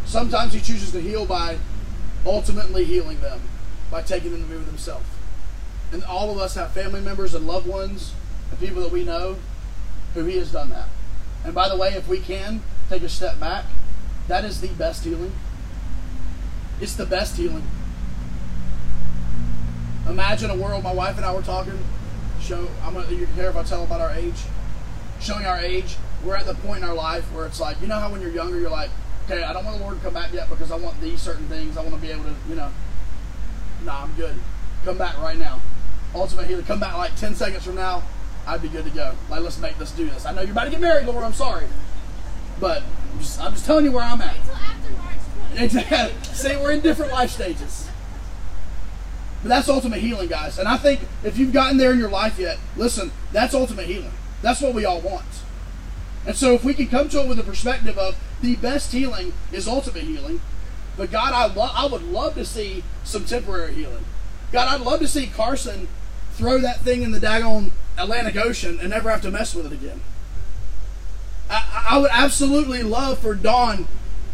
sometimes 0.04 0.52
He 0.52 0.60
chooses 0.60 0.92
to 0.92 1.00
heal 1.00 1.26
by 1.26 1.58
ultimately 2.24 2.84
healing 2.84 3.20
them, 3.20 3.40
by 3.90 4.02
taking 4.02 4.32
them 4.32 4.42
to 4.42 4.48
be 4.48 4.56
with 4.56 4.66
Himself. 4.66 5.04
And 5.92 6.04
all 6.04 6.30
of 6.30 6.38
us 6.38 6.54
have 6.54 6.72
family 6.72 7.00
members 7.00 7.34
and 7.34 7.46
loved 7.46 7.66
ones 7.66 8.14
and 8.50 8.58
people 8.58 8.82
that 8.82 8.92
we 8.92 9.04
know 9.04 9.36
who 10.14 10.24
He 10.24 10.36
has 10.38 10.52
done 10.52 10.70
that. 10.70 10.88
And 11.44 11.54
by 11.54 11.68
the 11.68 11.76
way, 11.76 11.94
if 11.94 12.08
we 12.08 12.20
can 12.20 12.62
take 12.88 13.02
a 13.02 13.08
step 13.08 13.40
back, 13.40 13.64
that 14.28 14.44
is 14.44 14.60
the 14.60 14.68
best 14.68 15.04
healing. 15.04 15.32
It's 16.80 16.94
the 16.94 17.06
best 17.06 17.36
healing. 17.36 17.64
Imagine 20.08 20.50
a 20.50 20.56
world. 20.56 20.82
My 20.82 20.92
wife 20.92 21.16
and 21.16 21.24
I 21.24 21.34
were 21.34 21.42
talking. 21.42 21.78
Show. 22.40 22.68
I'm 22.82 22.94
gonna. 22.94 23.10
You 23.12 23.26
care 23.34 23.50
if 23.50 23.56
I 23.56 23.62
tell 23.62 23.84
about 23.84 24.00
our 24.00 24.10
age? 24.10 24.42
Showing 25.20 25.46
our 25.46 25.58
age. 25.58 25.96
We're 26.24 26.36
at 26.36 26.46
the 26.46 26.54
point 26.54 26.78
in 26.78 26.88
our 26.88 26.94
life 26.94 27.24
where 27.32 27.46
it's 27.46 27.60
like, 27.60 27.80
you 27.80 27.88
know 27.88 27.98
how 27.98 28.10
when 28.10 28.20
you're 28.20 28.30
younger, 28.30 28.58
you're 28.58 28.70
like, 28.70 28.90
okay, 29.24 29.42
I 29.42 29.52
don't 29.52 29.64
want 29.64 29.78
the 29.78 29.84
Lord 29.84 29.96
to 29.98 30.04
come 30.04 30.14
back 30.14 30.32
yet 30.32 30.48
because 30.48 30.70
I 30.70 30.76
want 30.76 31.00
these 31.00 31.20
certain 31.20 31.48
things. 31.48 31.76
I 31.76 31.82
want 31.82 31.94
to 31.94 32.00
be 32.00 32.10
able 32.10 32.24
to, 32.24 32.34
you 32.48 32.54
know. 32.54 32.70
Nah, 33.84 34.04
I'm 34.04 34.12
good. 34.14 34.36
Come 34.84 34.98
back 34.98 35.18
right 35.18 35.38
now. 35.38 35.60
Ultimate 36.14 36.46
healing. 36.46 36.64
Come 36.64 36.80
back 36.80 36.96
like 36.96 37.16
10 37.16 37.34
seconds 37.34 37.64
from 37.64 37.76
now. 37.76 38.02
I'd 38.46 38.62
be 38.62 38.68
good 38.68 38.84
to 38.84 38.90
go. 38.90 39.14
Like, 39.30 39.40
let's 39.40 39.58
make, 39.58 39.78
let's 39.78 39.92
do 39.92 40.08
this. 40.08 40.26
I 40.26 40.32
know 40.32 40.42
you're 40.42 40.52
about 40.52 40.64
to 40.64 40.70
get 40.70 40.80
married, 40.80 41.06
Lord. 41.06 41.24
I'm 41.24 41.32
sorry, 41.32 41.66
but 42.60 42.82
I'm 43.12 43.18
just, 43.18 43.40
I'm 43.40 43.52
just 43.52 43.64
telling 43.64 43.84
you 43.84 43.92
where 43.92 44.04
I'm 44.04 44.20
at. 44.20 44.36
Exactly. 45.56 46.12
See, 46.34 46.56
we're 46.56 46.72
in 46.72 46.80
different 46.80 47.12
life 47.12 47.30
stages. 47.30 47.88
But 49.42 49.48
that's 49.48 49.68
ultimate 49.68 50.00
healing, 50.00 50.28
guys. 50.28 50.58
And 50.58 50.68
I 50.68 50.76
think 50.76 51.00
if 51.24 51.36
you've 51.36 51.52
gotten 51.52 51.76
there 51.76 51.92
in 51.92 51.98
your 51.98 52.10
life 52.10 52.38
yet, 52.38 52.58
listen, 52.76 53.10
that's 53.32 53.54
ultimate 53.54 53.86
healing. 53.86 54.12
That's 54.40 54.60
what 54.60 54.74
we 54.74 54.84
all 54.84 55.00
want. 55.00 55.26
And 56.24 56.36
so 56.36 56.54
if 56.54 56.64
we 56.64 56.74
can 56.74 56.86
come 56.86 57.08
to 57.08 57.20
it 57.20 57.28
with 57.28 57.38
the 57.38 57.42
perspective 57.42 57.98
of 57.98 58.16
the 58.40 58.56
best 58.56 58.92
healing 58.92 59.32
is 59.50 59.66
ultimate 59.66 60.04
healing, 60.04 60.40
but 60.96 61.10
God, 61.10 61.32
I, 61.32 61.52
lo- 61.52 61.70
I 61.74 61.86
would 61.86 62.02
love 62.02 62.34
to 62.34 62.44
see 62.44 62.84
some 63.02 63.24
temporary 63.24 63.74
healing. 63.74 64.04
God, 64.52 64.68
I'd 64.68 64.84
love 64.84 65.00
to 65.00 65.08
see 65.08 65.26
Carson 65.26 65.88
throw 66.34 66.58
that 66.58 66.80
thing 66.80 67.02
in 67.02 67.10
the 67.10 67.18
daggone 67.18 67.70
Atlantic 67.98 68.36
Ocean 68.36 68.78
and 68.80 68.90
never 68.90 69.10
have 69.10 69.22
to 69.22 69.30
mess 69.30 69.54
with 69.54 69.66
it 69.66 69.72
again. 69.72 70.00
I, 71.50 71.86
I 71.90 71.98
would 71.98 72.10
absolutely 72.12 72.82
love 72.82 73.18
for 73.18 73.34
Dawn 73.34 73.86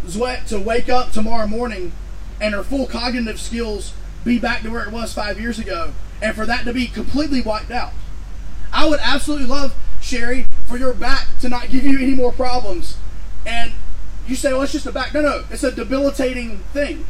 Zwet 0.07 0.47
to 0.49 0.61
wake 0.61 0.89
up 0.89 1.13
tomorrow 1.13 1.47
morning 1.47 1.93
and 2.41 2.55
her 2.55 2.63
full 2.63 2.87
cognitive 2.87 3.41
skills 3.41 3.93
be 4.25 4.39
back 4.39 4.63
to 4.63 4.71
where 4.71 4.85
it 4.85 4.93
was 4.93 5.13
five 5.13 5.41
years 5.41 5.59
ago 5.59 5.93
and 6.21 6.35
for 6.35 6.47
that 6.47 6.65
to 6.65 6.73
be 6.73 6.87
completely 6.87 7.41
wiped 7.41 7.71
out. 7.71 7.93
I 8.73 8.89
would 8.89 9.01
absolutely 9.01 9.47
love, 9.47 9.75
Sherry, 10.01 10.47
for 10.67 10.77
your 10.77 10.93
back 10.93 11.27
to 11.41 11.49
not 11.49 11.71
give 11.71 11.85
you 11.85 11.99
any 11.99 12.15
more 12.15 12.33
problems. 12.33 12.97
And 13.47 13.73
you 14.27 14.35
say, 14.35 14.53
well, 14.53 14.63
it's 14.63 14.73
just 14.73 14.87
a 14.87 14.93
back. 14.93 15.15
No, 15.15 15.23
no, 15.23 15.45
it's 15.51 15.65
a 15.65 15.73
debilitating 15.73 16.59
thing. 16.73 17.07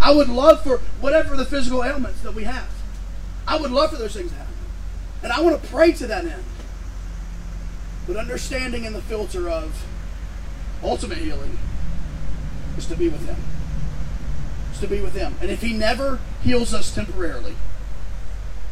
I 0.00 0.12
would 0.12 0.28
love 0.28 0.62
for 0.62 0.78
whatever 1.00 1.36
the 1.36 1.44
physical 1.44 1.84
ailments 1.84 2.20
that 2.20 2.34
we 2.34 2.44
have, 2.44 2.68
I 3.46 3.58
would 3.58 3.70
love 3.70 3.90
for 3.90 3.96
those 3.96 4.14
things 4.14 4.30
to 4.30 4.36
happen. 4.36 4.54
And 5.22 5.32
I 5.32 5.40
want 5.40 5.60
to 5.60 5.68
pray 5.68 5.92
to 5.92 6.06
that 6.06 6.24
end. 6.24 6.44
But 8.06 8.16
understanding 8.16 8.84
in 8.84 8.92
the 8.92 9.02
filter 9.02 9.48
of 9.48 9.84
ultimate 10.82 11.18
healing 11.18 11.58
is 12.76 12.86
to 12.86 12.96
be 12.96 13.08
with 13.08 13.26
Him. 13.26 13.36
To 14.80 14.86
be 14.86 15.00
with 15.00 15.14
Him. 15.14 15.34
And 15.40 15.50
if 15.50 15.60
He 15.60 15.72
never 15.72 16.20
heals 16.42 16.72
us 16.72 16.94
temporarily, 16.94 17.56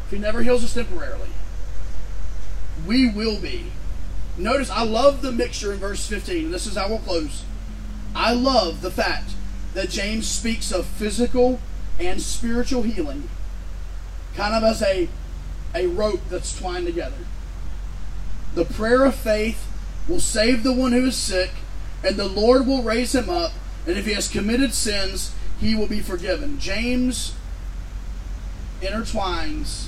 if 0.05 0.11
He 0.11 0.17
never 0.17 0.41
heals 0.41 0.63
us 0.63 0.73
temporarily, 0.73 1.29
we 2.85 3.09
will 3.09 3.39
be. 3.39 3.71
Notice, 4.37 4.69
I 4.69 4.83
love 4.83 5.21
the 5.21 5.31
mixture 5.31 5.73
in 5.73 5.79
verse 5.79 6.07
15. 6.07 6.51
This 6.51 6.67
is 6.67 6.77
how 6.77 6.89
we'll 6.89 6.99
close. 6.99 7.43
I 8.15 8.33
love 8.33 8.81
the 8.81 8.91
fact 8.91 9.31
that 9.73 9.89
James 9.89 10.27
speaks 10.27 10.71
of 10.71 10.85
physical 10.85 11.59
and 11.99 12.21
spiritual 12.21 12.83
healing 12.83 13.29
kind 14.37 14.53
of 14.53 14.63
as 14.63 14.81
a, 14.83 15.09
a 15.73 15.87
rope 15.87 16.21
that's 16.29 16.57
twined 16.57 16.85
together. 16.85 17.17
The 18.53 18.65
prayer 18.65 19.03
of 19.03 19.15
faith 19.15 19.67
will 20.07 20.19
save 20.19 20.63
the 20.63 20.71
one 20.71 20.91
who 20.91 21.07
is 21.07 21.15
sick, 21.15 21.51
and 22.03 22.15
the 22.15 22.29
Lord 22.29 22.67
will 22.67 22.83
raise 22.83 23.13
him 23.13 23.29
up, 23.29 23.51
and 23.85 23.97
if 23.97 24.05
he 24.05 24.13
has 24.13 24.29
committed 24.29 24.73
sins, 24.73 25.33
he 25.59 25.75
will 25.75 25.87
be 25.87 25.99
forgiven. 25.99 26.59
James 26.59 27.33
intertwines 28.81 29.87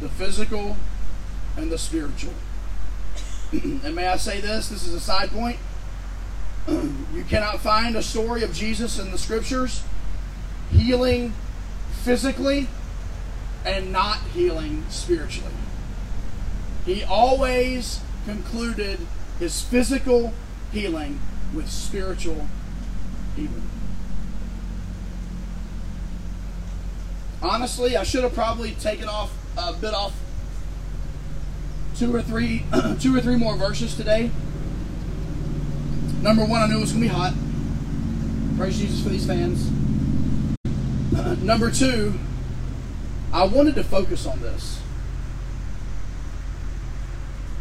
the 0.00 0.08
physical 0.08 0.76
and 1.56 1.70
the 1.70 1.78
spiritual. 1.78 2.34
and 3.52 3.94
may 3.94 4.08
I 4.08 4.16
say 4.16 4.40
this? 4.40 4.68
This 4.68 4.86
is 4.86 4.94
a 4.94 5.00
side 5.00 5.30
point. 5.30 5.58
you 6.68 7.24
cannot 7.28 7.60
find 7.60 7.96
a 7.96 8.02
story 8.02 8.42
of 8.42 8.52
Jesus 8.52 8.98
in 8.98 9.10
the 9.10 9.18
scriptures 9.18 9.82
healing 10.70 11.32
physically 12.02 12.68
and 13.64 13.92
not 13.92 14.18
healing 14.34 14.84
spiritually. 14.88 15.52
He 16.84 17.02
always 17.02 18.00
concluded 18.26 18.98
his 19.38 19.62
physical 19.62 20.34
healing 20.72 21.20
with 21.54 21.70
spiritual 21.70 22.48
healing. 23.36 23.70
Honestly, 27.44 27.94
I 27.94 28.04
should 28.04 28.22
have 28.22 28.32
probably 28.32 28.70
taken 28.72 29.06
off 29.06 29.30
a 29.58 29.74
bit 29.74 29.92
off 29.92 30.18
two 31.94 32.14
or 32.14 32.22
three 32.22 32.64
two 32.98 33.14
or 33.14 33.20
three 33.20 33.36
more 33.36 33.54
verses 33.54 33.94
today. 33.94 34.30
Number 36.22 36.42
one, 36.46 36.62
I 36.62 36.66
knew 36.66 36.78
it 36.78 36.80
was 36.80 36.92
gonna 36.92 37.02
be 37.02 37.08
hot. 37.08 37.34
Praise 38.56 38.78
Jesus 38.78 39.02
for 39.02 39.10
these 39.10 39.26
fans. 39.26 39.70
number 41.42 41.70
two, 41.70 42.14
I 43.30 43.44
wanted 43.44 43.74
to 43.74 43.84
focus 43.84 44.26
on 44.26 44.40
this. 44.40 44.80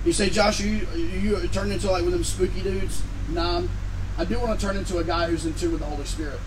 You 0.05 0.13
say, 0.13 0.29
Josh, 0.29 0.61
you 0.61 0.87
you 0.95 1.45
turn 1.49 1.73
into 1.73 1.91
like 1.91 2.03
one 2.03 2.07
of 2.07 2.13
them 2.13 2.23
spooky 2.23 2.61
dudes? 2.61 3.03
Nah, 3.27 3.63
I 4.17 4.23
do 4.23 4.39
want 4.39 4.57
to 4.57 4.65
turn 4.65 4.77
into 4.77 4.99
a 4.99 5.03
guy 5.03 5.27
who's 5.27 5.45
in 5.45 5.53
tune 5.55 5.71
with 5.71 5.81
the 5.81 5.87
Holy 5.87 6.05
Spirit. 6.05 6.39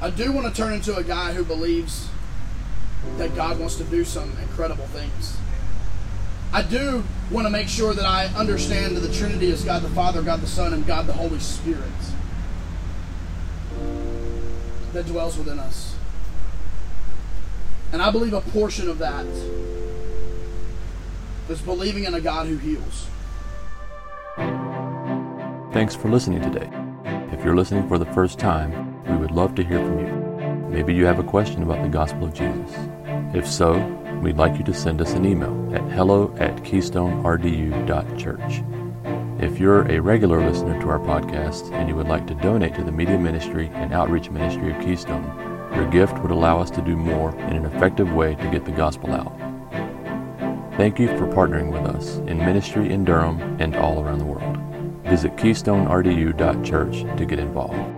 I 0.00 0.10
do 0.10 0.32
want 0.32 0.46
to 0.46 0.54
turn 0.54 0.74
into 0.74 0.94
a 0.96 1.02
guy 1.02 1.32
who 1.32 1.44
believes 1.44 2.08
that 3.16 3.34
God 3.34 3.58
wants 3.58 3.76
to 3.76 3.84
do 3.84 4.04
some 4.04 4.30
incredible 4.42 4.86
things. 4.86 5.36
I 6.52 6.62
do 6.62 7.04
want 7.30 7.46
to 7.46 7.50
make 7.50 7.68
sure 7.68 7.94
that 7.94 8.04
I 8.04 8.26
understand 8.26 8.96
that 8.96 9.00
the 9.00 9.12
Trinity 9.12 9.46
is 9.46 9.64
God 9.64 9.82
the 9.82 9.88
Father, 9.90 10.22
God 10.22 10.40
the 10.40 10.46
Son, 10.46 10.72
and 10.72 10.86
God 10.86 11.06
the 11.06 11.12
Holy 11.12 11.38
Spirit 11.38 11.90
that 14.92 15.06
dwells 15.06 15.36
within 15.36 15.58
us. 15.58 15.96
And 17.92 18.02
I 18.02 18.10
believe 18.10 18.32
a 18.32 18.40
portion 18.40 18.88
of 18.88 18.98
that 18.98 19.26
is 21.48 21.60
believing 21.62 22.04
in 22.04 22.14
a 22.14 22.20
God 22.20 22.46
who 22.46 22.56
heals. 22.56 23.06
Thanks 25.72 25.94
for 25.94 26.08
listening 26.08 26.40
today. 26.40 26.70
If 27.32 27.44
you're 27.44 27.56
listening 27.56 27.86
for 27.88 27.98
the 27.98 28.06
first 28.06 28.38
time, 28.38 28.85
we 29.08 29.16
would 29.16 29.30
love 29.30 29.54
to 29.56 29.64
hear 29.64 29.78
from 29.78 29.98
you. 30.00 30.12
Maybe 30.68 30.94
you 30.94 31.04
have 31.06 31.18
a 31.18 31.24
question 31.24 31.62
about 31.62 31.82
the 31.82 31.88
gospel 31.88 32.24
of 32.24 32.34
Jesus. 32.34 32.76
If 33.34 33.46
so, 33.46 33.78
we'd 34.22 34.36
like 34.36 34.58
you 34.58 34.64
to 34.64 34.74
send 34.74 35.00
us 35.00 35.12
an 35.12 35.24
email 35.24 35.74
at 35.74 35.82
hello 35.92 36.34
at 36.38 36.56
keystonerdu.church. 36.64 38.62
If 39.38 39.60
you're 39.60 39.82
a 39.90 40.00
regular 40.00 40.44
listener 40.44 40.80
to 40.80 40.88
our 40.88 40.98
podcast 40.98 41.70
and 41.72 41.88
you 41.88 41.94
would 41.94 42.08
like 42.08 42.26
to 42.26 42.34
donate 42.34 42.74
to 42.76 42.82
the 42.82 42.92
media 42.92 43.18
ministry 43.18 43.70
and 43.74 43.92
outreach 43.92 44.30
ministry 44.30 44.72
of 44.74 44.82
Keystone, 44.82 45.24
your 45.74 45.86
gift 45.90 46.18
would 46.20 46.30
allow 46.30 46.58
us 46.58 46.70
to 46.70 46.80
do 46.80 46.96
more 46.96 47.36
in 47.36 47.56
an 47.56 47.66
effective 47.66 48.12
way 48.12 48.34
to 48.34 48.50
get 48.50 48.64
the 48.64 48.72
gospel 48.72 49.12
out. 49.12 49.36
Thank 50.76 50.98
you 50.98 51.08
for 51.18 51.26
partnering 51.26 51.70
with 51.70 51.82
us 51.82 52.16
in 52.28 52.38
ministry 52.38 52.92
in 52.92 53.04
Durham 53.04 53.40
and 53.60 53.76
all 53.76 54.02
around 54.02 54.18
the 54.18 54.24
world. 54.24 54.56
Visit 55.04 55.36
KeystoneRDU.church 55.36 57.18
to 57.18 57.24
get 57.24 57.38
involved. 57.38 57.95